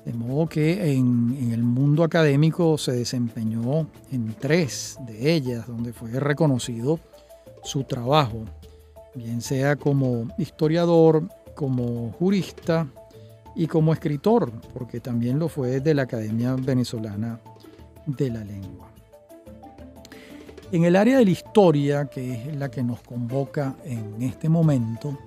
De 0.05 0.13
modo 0.13 0.47
que 0.47 0.93
en, 0.93 1.35
en, 1.39 1.51
el 1.51 1.63
mundo 1.63 2.03
académico 2.03 2.77
se 2.77 2.93
desempeñó 2.93 3.89
en 4.11 4.33
tres 4.39 4.97
de 5.05 5.33
ellas, 5.33 5.67
donde 5.67 5.91
fue 5.91 6.11
reconocido 6.11 6.99
su 7.63 7.83
trabajo, 7.83 8.45
bien 9.15 9.41
sea 9.41 9.75
como 9.75 10.27
historiador, 10.37 11.27
como 11.55 12.11
jurista 12.11 12.87
y 13.55 13.67
como 13.67 13.91
escritor, 13.91 14.51
porque 14.73 14.99
también 14.99 15.39
lo 15.39 15.49
fue 15.49 15.81
de 15.81 15.93
la 15.93 16.03
Academia 16.03 16.55
Venezolana 16.55 17.39
de 18.05 18.29
la 18.29 18.43
Lengua. 18.43 18.96
En 20.69 20.83
el 20.83 20.97
área 20.97 21.19
de 21.19 21.23
la 21.23 21.31
historia, 21.31 22.05
que 22.07 22.33
es 22.33 22.55
la 22.57 22.69
que 22.69 22.83
nos 22.83 23.01
convoca 23.01 23.77
en 23.85 24.21
este 24.21 24.49
momento, 24.49 25.17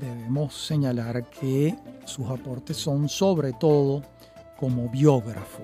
debemos 0.00 0.52
señalar 0.54 1.30
que 1.30 1.76
sus 2.04 2.28
aportes 2.28 2.76
son 2.76 3.08
sobre 3.08 3.52
todo 3.52 4.02
como 4.58 4.88
biógrafo. 4.88 5.62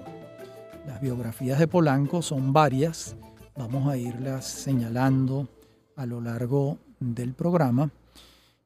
Las 0.87 1.01
biografías 1.01 1.59
de 1.59 1.67
Polanco 1.67 2.23
son 2.23 2.53
varias, 2.53 3.17
vamos 3.57 3.89
a 3.89 3.97
irlas 3.97 4.47
señalando 4.47 5.49
a 5.97 6.07
lo 6.07 6.21
largo 6.21 6.79
del 7.01 7.35
programa 7.35 7.91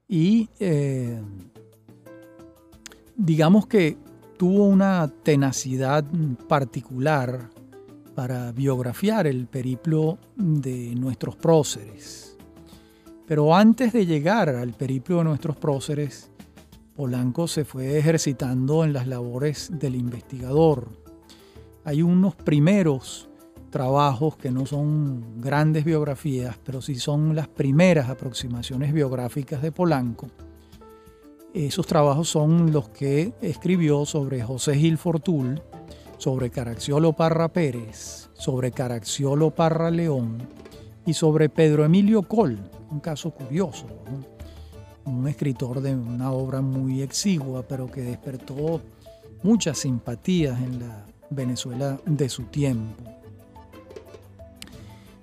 y 0.07 0.51
eh, 0.61 1.23
digamos 3.17 3.67
que 3.67 3.97
tuvo 4.37 4.65
una 4.65 5.11
tenacidad 5.23 6.05
particular 6.49 7.49
para 8.15 8.53
biografiar 8.53 9.27
el 9.27 9.47
periplo 9.47 10.19
de 10.37 10.95
nuestros 10.95 11.37
próceres. 11.37 12.37
Pero 13.27 13.55
antes 13.55 13.93
de 13.93 14.07
llegar 14.07 14.51
al 14.51 14.73
periplo 14.75 15.19
de 15.19 15.25
nuestros 15.25 15.57
próceres, 15.57 16.31
Polanco 16.95 17.49
se 17.49 17.65
fue 17.65 17.99
ejercitando 17.99 18.85
en 18.85 18.93
las 18.93 19.07
labores 19.07 19.71
del 19.73 19.97
investigador. 19.97 20.89
Hay 21.85 22.03
unos 22.03 22.35
primeros 22.35 23.29
trabajos 23.71 24.37
que 24.37 24.53
no 24.53 24.67
son 24.67 25.41
grandes 25.41 25.85
biografías, 25.85 26.57
pero 26.65 26.81
sí 26.81 26.95
son 26.95 27.35
las 27.35 27.49
primeras 27.49 28.09
aproximaciones 28.09 28.93
biográficas 28.93 29.61
de 29.63 29.73
Polanco. 29.73 30.29
Esos 31.53 31.87
trabajos 31.87 32.29
son 32.29 32.73
los 32.73 32.91
que 32.91 33.33
escribió 33.41 34.05
sobre 34.07 34.43
José 34.43 34.77
Gil 34.77 34.99
Fortul, 34.99 35.61
sobre 36.19 36.51
Caracciolo 36.51 37.13
Parra 37.13 37.49
Pérez, 37.49 38.31
sobre 38.35 38.73
Caracciolo 38.73 39.51
Parra 39.51 39.91
León 39.91 40.39
y 41.07 41.15
sobre 41.15 41.49
Pedro 41.49 41.85
Emilio 41.85 42.23
Col, 42.23 42.59
un 42.91 43.01
caso 43.01 43.31
curioso, 43.31 43.87
un 45.05 45.29
escritor 45.29 45.81
de 45.81 45.95
una 45.95 46.33
obra 46.33 46.61
muy 46.61 47.03
exigua, 47.03 47.63
pero 47.63 47.91
que 47.91 48.03
despertó 48.03 48.81
muchas 49.43 49.79
simpatías 49.79 50.59
en 50.61 50.81
la 50.81 51.05
Venezuela 51.31 51.99
de 52.07 52.29
su 52.29 52.45
tiempo. 52.45 53.03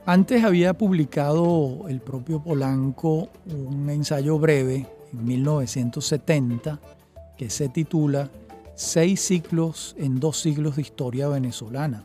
Antes 0.05 0.43
había 0.43 0.73
publicado 0.73 1.87
el 1.87 2.01
propio 2.01 2.41
Polanco 2.41 3.29
un 3.45 3.89
ensayo 3.89 4.39
breve 4.39 4.87
en 5.13 5.25
1970 5.25 6.79
que 7.37 7.49
se 7.49 7.69
titula 7.69 8.29
Seis 8.84 9.21
ciclos 9.21 9.95
en 9.99 10.19
dos 10.19 10.41
siglos 10.41 10.75
de 10.75 10.82
historia 10.82 11.27
venezolana. 11.27 12.03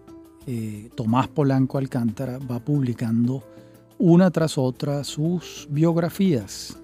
eh, 0.47 0.89
Tomás 0.95 1.29
Polanco 1.29 1.77
Alcántara 1.77 2.39
va 2.39 2.61
publicando 2.61 3.43
una 3.99 4.31
tras 4.31 4.57
otra 4.57 5.05
sus 5.05 5.68
biografías. 5.71 6.79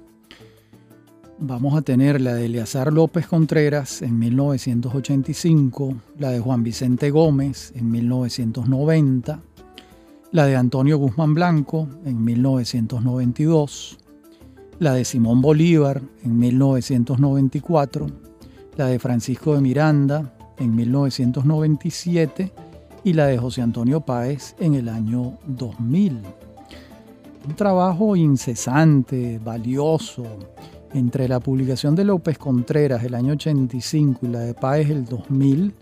Vamos 1.38 1.76
a 1.76 1.82
tener 1.82 2.18
la 2.22 2.32
de 2.32 2.46
Eleazar 2.46 2.90
López 2.90 3.26
Contreras 3.26 4.00
en 4.00 4.18
1985, 4.18 5.94
la 6.18 6.30
de 6.30 6.40
Juan 6.40 6.62
Vicente 6.62 7.10
Gómez 7.10 7.72
en 7.76 7.90
1990, 7.90 9.42
la 10.32 10.46
de 10.46 10.56
Antonio 10.56 10.96
Guzmán 10.96 11.34
Blanco 11.34 11.88
en 12.06 12.24
1992, 12.24 13.98
la 14.78 14.94
de 14.94 15.04
Simón 15.04 15.42
Bolívar 15.42 16.00
en 16.24 16.38
1994, 16.38 18.06
la 18.78 18.86
de 18.86 18.98
Francisco 18.98 19.54
de 19.54 19.60
Miranda 19.60 20.34
en 20.56 20.74
1997 20.74 22.50
y 23.04 23.12
la 23.12 23.26
de 23.26 23.36
José 23.36 23.60
Antonio 23.60 24.00
Páez 24.00 24.56
en 24.58 24.74
el 24.74 24.88
año 24.88 25.34
2000 25.46 26.22
un 27.46 27.54
trabajo 27.54 28.16
incesante, 28.16 29.38
valioso, 29.38 30.24
entre 30.96 31.28
la 31.28 31.40
publicación 31.40 31.94
de 31.94 32.04
López 32.04 32.38
Contreras 32.38 33.04
el 33.04 33.14
año 33.14 33.34
85 33.34 34.20
y 34.22 34.28
la 34.28 34.40
de 34.40 34.54
Páez 34.54 34.88
el 34.88 35.04
2000, 35.04 35.74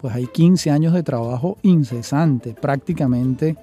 pues 0.00 0.14
hay 0.14 0.26
15 0.26 0.70
años 0.70 0.94
de 0.94 1.02
trabajo 1.02 1.58
incesante, 1.62 2.54
prácticamente 2.54 3.56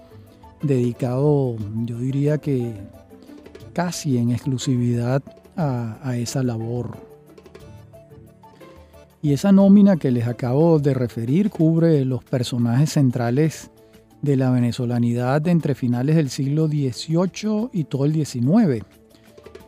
dedicado, 0.61 1.55
yo 1.85 1.97
diría 1.97 2.37
que 2.37 2.73
casi 3.71 4.17
en 4.17 4.31
exclusividad 4.31 5.23
a, 5.55 5.97
a 6.03 6.17
esa 6.17 6.43
labor. 6.43 6.97
Y 9.21 9.31
esa 9.31 9.53
nómina 9.53 9.95
que 9.95 10.11
les 10.11 10.27
acabo 10.27 10.79
de 10.79 10.93
referir 10.93 11.49
cubre 11.49 12.03
los 12.03 12.23
personajes 12.25 12.91
centrales 12.91 13.71
de 14.21 14.35
la 14.35 14.49
venezolanidad 14.49 15.47
entre 15.47 15.75
finales 15.75 16.17
del 16.17 16.29
siglo 16.29 16.67
XVIII 16.67 17.69
y 17.71 17.85
todo 17.85 18.03
el 18.03 18.13
XIX, 18.13 18.83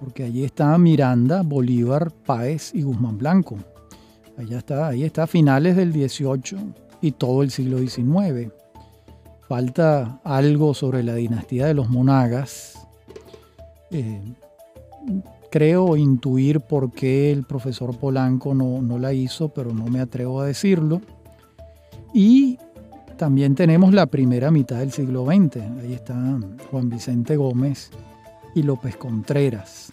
porque 0.01 0.23
allí 0.23 0.43
está 0.43 0.75
Miranda, 0.79 1.43
Bolívar, 1.43 2.11
Páez 2.25 2.73
y 2.73 2.81
Guzmán 2.81 3.19
Blanco. 3.19 3.57
Allá 4.35 4.57
está, 4.57 4.87
ahí 4.87 5.03
está 5.03 5.27
finales 5.27 5.75
del 5.75 5.93
XVIII 5.93 6.73
y 7.01 7.11
todo 7.11 7.43
el 7.43 7.51
siglo 7.51 7.77
XIX. 7.77 8.51
Falta 9.47 10.19
algo 10.23 10.73
sobre 10.73 11.03
la 11.03 11.13
dinastía 11.13 11.67
de 11.67 11.75
los 11.75 11.89
monagas. 11.89 12.87
Eh, 13.91 14.23
creo 15.51 15.95
intuir 15.95 16.61
por 16.61 16.91
qué 16.91 17.31
el 17.31 17.43
profesor 17.43 17.95
Polanco 17.95 18.55
no, 18.55 18.81
no 18.81 18.97
la 18.97 19.13
hizo, 19.13 19.49
pero 19.49 19.71
no 19.71 19.85
me 19.85 19.99
atrevo 19.99 20.41
a 20.41 20.47
decirlo. 20.47 21.01
Y 22.11 22.57
también 23.17 23.53
tenemos 23.53 23.93
la 23.93 24.07
primera 24.07 24.49
mitad 24.49 24.79
del 24.79 24.91
siglo 24.91 25.25
XX. 25.25 25.57
Ahí 25.79 25.93
están 25.93 26.57
Juan 26.71 26.89
Vicente 26.89 27.35
Gómez 27.35 27.91
y 28.55 28.63
López 28.63 28.97
Contreras. 28.97 29.91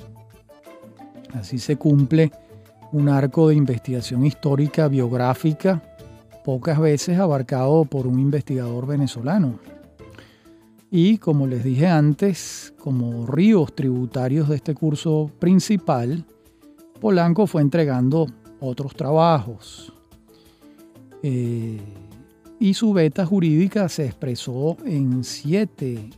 Así 1.35 1.59
se 1.59 1.77
cumple 1.77 2.33
un 2.93 3.09
arco 3.09 3.49
de 3.49 3.55
investigación 3.55 4.25
histórica 4.25 4.89
biográfica 4.89 5.83
pocas 6.45 6.81
veces 6.81 7.19
abarcado 7.19 7.85
por 7.85 8.07
un 8.07 8.19
investigador 8.19 8.87
venezolano. 8.87 9.59
Y 10.91 11.19
como 11.19 11.47
les 11.47 11.63
dije 11.63 11.87
antes, 11.87 12.73
como 12.79 13.27
ríos 13.27 13.75
tributarios 13.75 14.49
de 14.49 14.57
este 14.57 14.75
curso 14.75 15.31
principal, 15.39 16.25
Polanco 17.01 17.47
fue 17.47 17.61
entregando 17.61 18.27
otros 18.61 18.95
trabajos. 18.95 19.93
Eh, 21.23 21.79
y 22.59 22.73
su 22.73 22.95
beta 22.95 23.27
jurídica 23.27 23.89
se 23.91 24.07
expresó 24.07 24.79
en 24.87 25.25
siete 25.25 26.09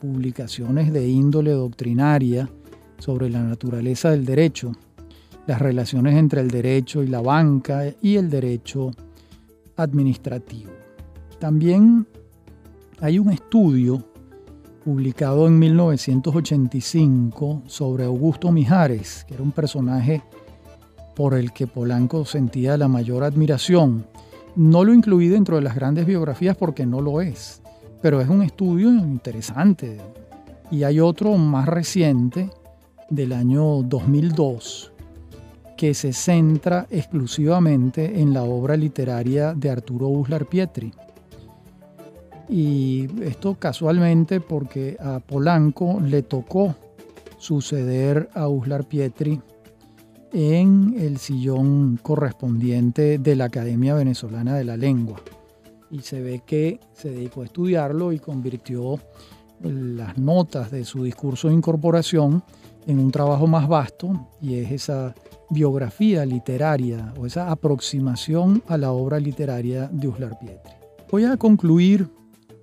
publicaciones 0.00 0.92
de 0.92 1.08
índole 1.08 1.52
doctrinaria 1.52 2.48
sobre 2.98 3.30
la 3.30 3.42
naturaleza 3.42 4.10
del 4.10 4.24
derecho, 4.24 4.72
las 5.46 5.60
relaciones 5.60 6.16
entre 6.16 6.40
el 6.40 6.48
derecho 6.48 7.02
y 7.02 7.06
la 7.06 7.20
banca 7.20 7.84
y 8.02 8.16
el 8.16 8.30
derecho 8.30 8.90
administrativo. 9.76 10.72
También 11.38 12.06
hay 13.00 13.18
un 13.18 13.30
estudio 13.30 14.04
publicado 14.84 15.46
en 15.46 15.58
1985 15.58 17.62
sobre 17.66 18.04
Augusto 18.04 18.50
Mijares, 18.50 19.24
que 19.26 19.34
era 19.34 19.42
un 19.42 19.52
personaje 19.52 20.22
por 21.14 21.34
el 21.34 21.52
que 21.52 21.66
Polanco 21.66 22.24
sentía 22.24 22.76
la 22.76 22.88
mayor 22.88 23.24
admiración 23.24 24.04
no 24.58 24.82
lo 24.82 24.92
incluí 24.92 25.28
dentro 25.28 25.54
de 25.54 25.62
las 25.62 25.76
grandes 25.76 26.04
biografías 26.04 26.56
porque 26.56 26.84
no 26.84 27.00
lo 27.00 27.20
es, 27.20 27.62
pero 28.00 28.20
es 28.20 28.28
un 28.28 28.42
estudio 28.42 28.90
interesante. 28.90 29.98
Y 30.70 30.82
hay 30.84 31.00
otro 31.00 31.36
más 31.36 31.66
reciente 31.66 32.50
del 33.10 33.32
año 33.32 33.82
2002 33.82 34.92
que 35.76 35.94
se 35.94 36.12
centra 36.12 36.86
exclusivamente 36.90 38.20
en 38.20 38.34
la 38.34 38.42
obra 38.42 38.76
literaria 38.76 39.54
de 39.54 39.70
Arturo 39.70 40.08
Uslar 40.08 40.46
Pietri. 40.46 40.92
Y 42.48 43.06
esto 43.22 43.54
casualmente 43.54 44.40
porque 44.40 44.96
a 44.98 45.20
Polanco 45.20 46.00
le 46.00 46.22
tocó 46.22 46.74
suceder 47.38 48.28
a 48.34 48.48
Uslar 48.48 48.84
Pietri 48.84 49.40
en 50.32 50.94
el 50.98 51.18
sillón 51.18 51.98
correspondiente 52.02 53.18
de 53.18 53.36
la 53.36 53.44
Academia 53.44 53.94
Venezolana 53.94 54.56
de 54.56 54.64
la 54.64 54.76
Lengua. 54.76 55.20
Y 55.90 56.00
se 56.00 56.20
ve 56.20 56.42
que 56.44 56.80
se 56.92 57.10
dedicó 57.10 57.42
a 57.42 57.46
estudiarlo 57.46 58.12
y 58.12 58.18
convirtió 58.18 58.98
las 59.62 60.18
notas 60.18 60.70
de 60.70 60.84
su 60.84 61.02
discurso 61.04 61.48
de 61.48 61.54
incorporación 61.54 62.42
en 62.86 62.98
un 62.98 63.10
trabajo 63.10 63.46
más 63.46 63.68
vasto 63.68 64.28
y 64.40 64.54
es 64.54 64.70
esa 64.70 65.14
biografía 65.50 66.24
literaria 66.24 67.12
o 67.18 67.26
esa 67.26 67.50
aproximación 67.50 68.62
a 68.66 68.78
la 68.78 68.92
obra 68.92 69.18
literaria 69.18 69.88
de 69.92 70.08
Uslar 70.08 70.38
Pietri. 70.38 70.72
Voy 71.10 71.24
a 71.24 71.36
concluir 71.36 72.08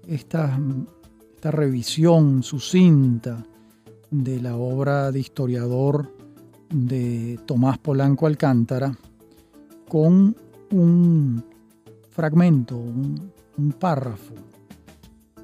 esta, 0.08 0.60
esta 1.36 1.52
revisión 1.52 2.44
sucinta 2.44 3.44
de 4.12 4.40
la 4.40 4.56
obra 4.56 5.12
de 5.12 5.20
historiador 5.20 6.16
de 6.70 7.40
Tomás 7.46 7.78
Polanco 7.78 8.28
Alcántara 8.28 8.96
con 9.88 10.36
un 10.72 11.44
fragmento, 12.16 12.78
un, 12.78 13.32
un 13.58 13.74
párrafo 13.74 14.34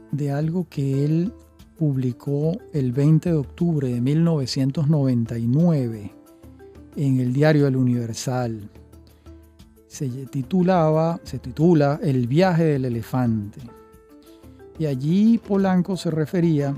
de 0.10 0.32
algo 0.32 0.70
que 0.70 1.04
él 1.04 1.34
publicó 1.78 2.58
el 2.72 2.94
20 2.94 3.30
de 3.30 3.36
octubre 3.36 3.90
de 3.90 4.00
1999 4.00 6.14
en 6.96 7.20
el 7.20 7.34
diario 7.34 7.68
El 7.68 7.76
Universal. 7.76 8.70
Se 9.88 10.08
titulaba, 10.28 11.20
se 11.24 11.40
titula 11.40 12.00
El 12.02 12.28
viaje 12.28 12.64
del 12.64 12.86
elefante. 12.86 13.60
Y 14.80 14.86
allí 14.86 15.40
Polanco 15.40 15.98
se 15.98 16.10
refería 16.10 16.74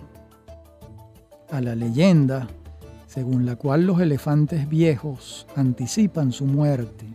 a 1.52 1.62
la 1.62 1.76
leyenda 1.76 2.48
según 3.06 3.46
la 3.46 3.58
cual 3.58 3.86
los 3.86 4.02
elefantes 4.02 4.68
viejos 4.68 5.46
anticipan 5.56 6.32
su 6.32 6.48
muerte 6.48 7.06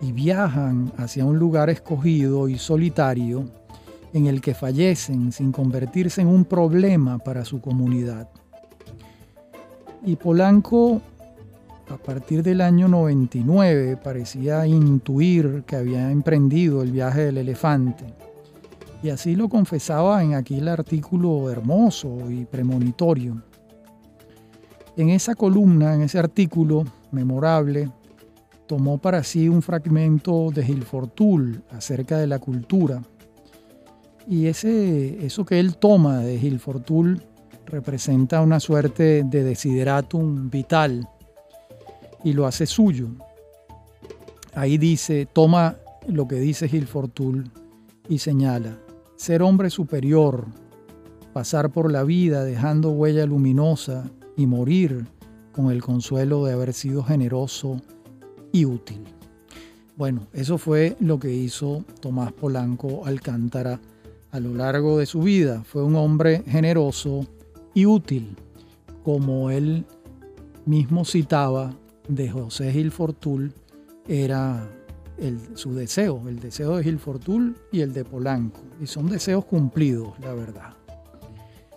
y 0.00 0.12
viajan 0.12 0.92
hacia 0.96 1.24
un 1.24 1.38
lugar 1.38 1.70
escogido 1.70 2.48
y 2.48 2.58
solitario 2.58 3.44
en 4.12 4.26
el 4.26 4.40
que 4.40 4.54
fallecen 4.54 5.32
sin 5.32 5.52
convertirse 5.52 6.20
en 6.20 6.28
un 6.28 6.44
problema 6.44 7.18
para 7.18 7.44
su 7.44 7.60
comunidad. 7.60 8.28
Y 10.04 10.16
Polanco, 10.16 11.02
a 11.90 11.96
partir 11.96 12.42
del 12.42 12.60
año 12.60 12.88
99, 12.88 13.96
parecía 13.96 14.66
intuir 14.66 15.64
que 15.66 15.76
había 15.76 16.10
emprendido 16.10 16.82
el 16.82 16.92
viaje 16.92 17.26
del 17.26 17.38
elefante. 17.38 18.06
Y 19.02 19.10
así 19.10 19.36
lo 19.36 19.48
confesaba 19.48 20.22
en 20.22 20.34
aquel 20.34 20.68
artículo 20.68 21.50
hermoso 21.50 22.30
y 22.30 22.44
premonitorio. 22.44 23.42
En 24.96 25.10
esa 25.10 25.34
columna, 25.34 25.94
en 25.94 26.02
ese 26.02 26.18
artículo 26.18 26.84
memorable, 27.12 27.90
tomó 28.68 28.98
para 28.98 29.24
sí 29.24 29.48
un 29.48 29.62
fragmento 29.62 30.50
de 30.54 30.62
Gil 30.62 30.84
Fortul 30.84 31.62
acerca 31.70 32.18
de 32.18 32.28
la 32.28 32.38
cultura 32.38 33.02
y 34.28 34.46
ese, 34.46 35.24
eso 35.24 35.46
que 35.46 35.58
él 35.58 35.78
toma 35.78 36.18
de 36.18 36.38
Gil 36.38 36.60
Fortul 36.60 37.22
representa 37.64 38.42
una 38.42 38.60
suerte 38.60 39.24
de 39.24 39.42
desideratum 39.42 40.50
vital 40.50 41.08
y 42.22 42.34
lo 42.34 42.46
hace 42.46 42.66
suyo. 42.66 43.08
Ahí 44.54 44.76
dice, 44.76 45.26
toma 45.32 45.76
lo 46.06 46.28
que 46.28 46.36
dice 46.36 46.68
Gil 46.68 46.86
Fortul 46.86 47.50
y 48.06 48.18
señala, 48.18 48.78
ser 49.16 49.40
hombre 49.40 49.70
superior, 49.70 50.44
pasar 51.32 51.70
por 51.70 51.90
la 51.90 52.04
vida 52.04 52.44
dejando 52.44 52.90
huella 52.90 53.24
luminosa 53.24 54.10
y 54.36 54.46
morir 54.46 55.06
con 55.52 55.70
el 55.70 55.82
consuelo 55.82 56.44
de 56.44 56.52
haber 56.52 56.74
sido 56.74 57.02
generoso 57.02 57.80
y 58.52 58.64
útil. 58.64 59.04
Bueno, 59.96 60.28
eso 60.32 60.58
fue 60.58 60.96
lo 61.00 61.18
que 61.18 61.32
hizo 61.32 61.84
Tomás 62.00 62.32
Polanco 62.32 63.04
Alcántara 63.04 63.80
a 64.30 64.40
lo 64.40 64.54
largo 64.54 64.98
de 64.98 65.06
su 65.06 65.22
vida. 65.22 65.64
Fue 65.64 65.82
un 65.82 65.96
hombre 65.96 66.42
generoso 66.46 67.26
y 67.74 67.86
útil, 67.86 68.36
como 69.02 69.50
él 69.50 69.84
mismo 70.66 71.04
citaba 71.04 71.74
de 72.08 72.30
José 72.30 72.72
Gil 72.72 72.90
Fortul, 72.90 73.52
era 74.06 74.68
su 75.54 75.74
deseo, 75.74 76.22
el 76.28 76.38
deseo 76.38 76.76
de 76.76 76.84
Gil 76.84 76.98
Fortul 76.98 77.56
y 77.72 77.80
el 77.80 77.92
de 77.92 78.04
Polanco. 78.04 78.60
Y 78.80 78.86
son 78.86 79.08
deseos 79.08 79.44
cumplidos, 79.44 80.18
la 80.20 80.32
verdad. 80.32 80.74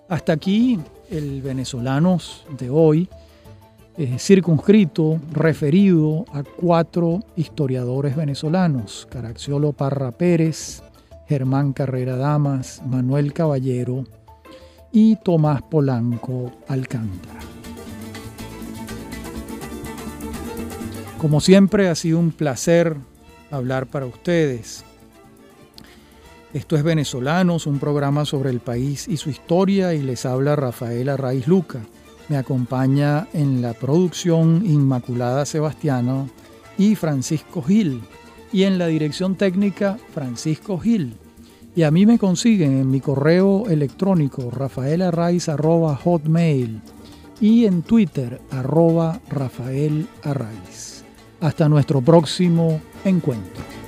Hasta 0.08 0.34
aquí 0.34 0.80
el 1.10 1.42
venezolanos 1.42 2.46
de 2.58 2.70
hoy, 2.70 3.10
circunscrito, 4.18 5.20
referido 5.32 6.26
a 6.34 6.44
cuatro 6.44 7.20
historiadores 7.36 8.16
venezolanos, 8.16 9.08
Caraxiolo 9.12 9.74
Parra 9.74 10.12
Pérez, 10.12 10.82
Germán 11.28 11.74
Carrera 11.74 12.16
Damas, 12.16 12.82
Manuel 12.86 13.34
Caballero 13.34 14.06
y 14.92 15.16
Tomás 15.18 15.62
Polanco 15.62 16.52
Alcántara. 16.68 17.40
Como 21.18 21.40
siempre 21.40 21.88
ha 21.88 21.96
sido 21.96 22.18
un 22.20 22.32
placer 22.32 22.98
hablar 23.52 23.88
para 23.88 24.08
ustedes. 24.08 24.84
Esto 26.54 26.76
es 26.76 26.84
Venezolanos, 26.84 27.68
un 27.68 27.80
programa 27.80 28.26
sobre 28.26 28.50
el 28.50 28.60
país 28.60 29.08
y 29.08 29.18
su 29.18 29.30
historia 29.30 29.94
y 29.94 30.02
les 30.02 30.26
habla 30.26 30.56
Rafael 30.56 31.08
Arraiz 31.10 31.48
Luca. 31.48 31.80
Me 32.32 32.38
acompaña 32.38 33.28
en 33.34 33.62
la 33.62 33.74
producción 33.74 34.66
Inmaculada 34.66 35.46
Sebastiano 35.46 36.30
y 36.78 36.96
Francisco 36.96 37.62
Gil 37.62 38.00
y 38.54 38.64
en 38.64 38.78
la 38.78 38.88
dirección 38.88 39.36
técnica 39.36 39.98
Francisco 40.14 40.80
Gil. 40.80 41.18
Y 41.76 41.84
a 41.84 41.92
mí 41.92 42.06
me 42.06 42.18
consiguen 42.18 42.78
en 42.78 42.90
mi 42.90 43.02
correo 43.02 43.68
electrónico 43.68 44.50
rafaelarraiz.hotmail 44.50 46.82
y 47.42 47.66
en 47.66 47.82
Twitter 47.82 48.40
arroba 48.50 49.20
Hasta 51.42 51.68
nuestro 51.68 52.00
próximo 52.00 52.80
encuentro. 53.04 53.81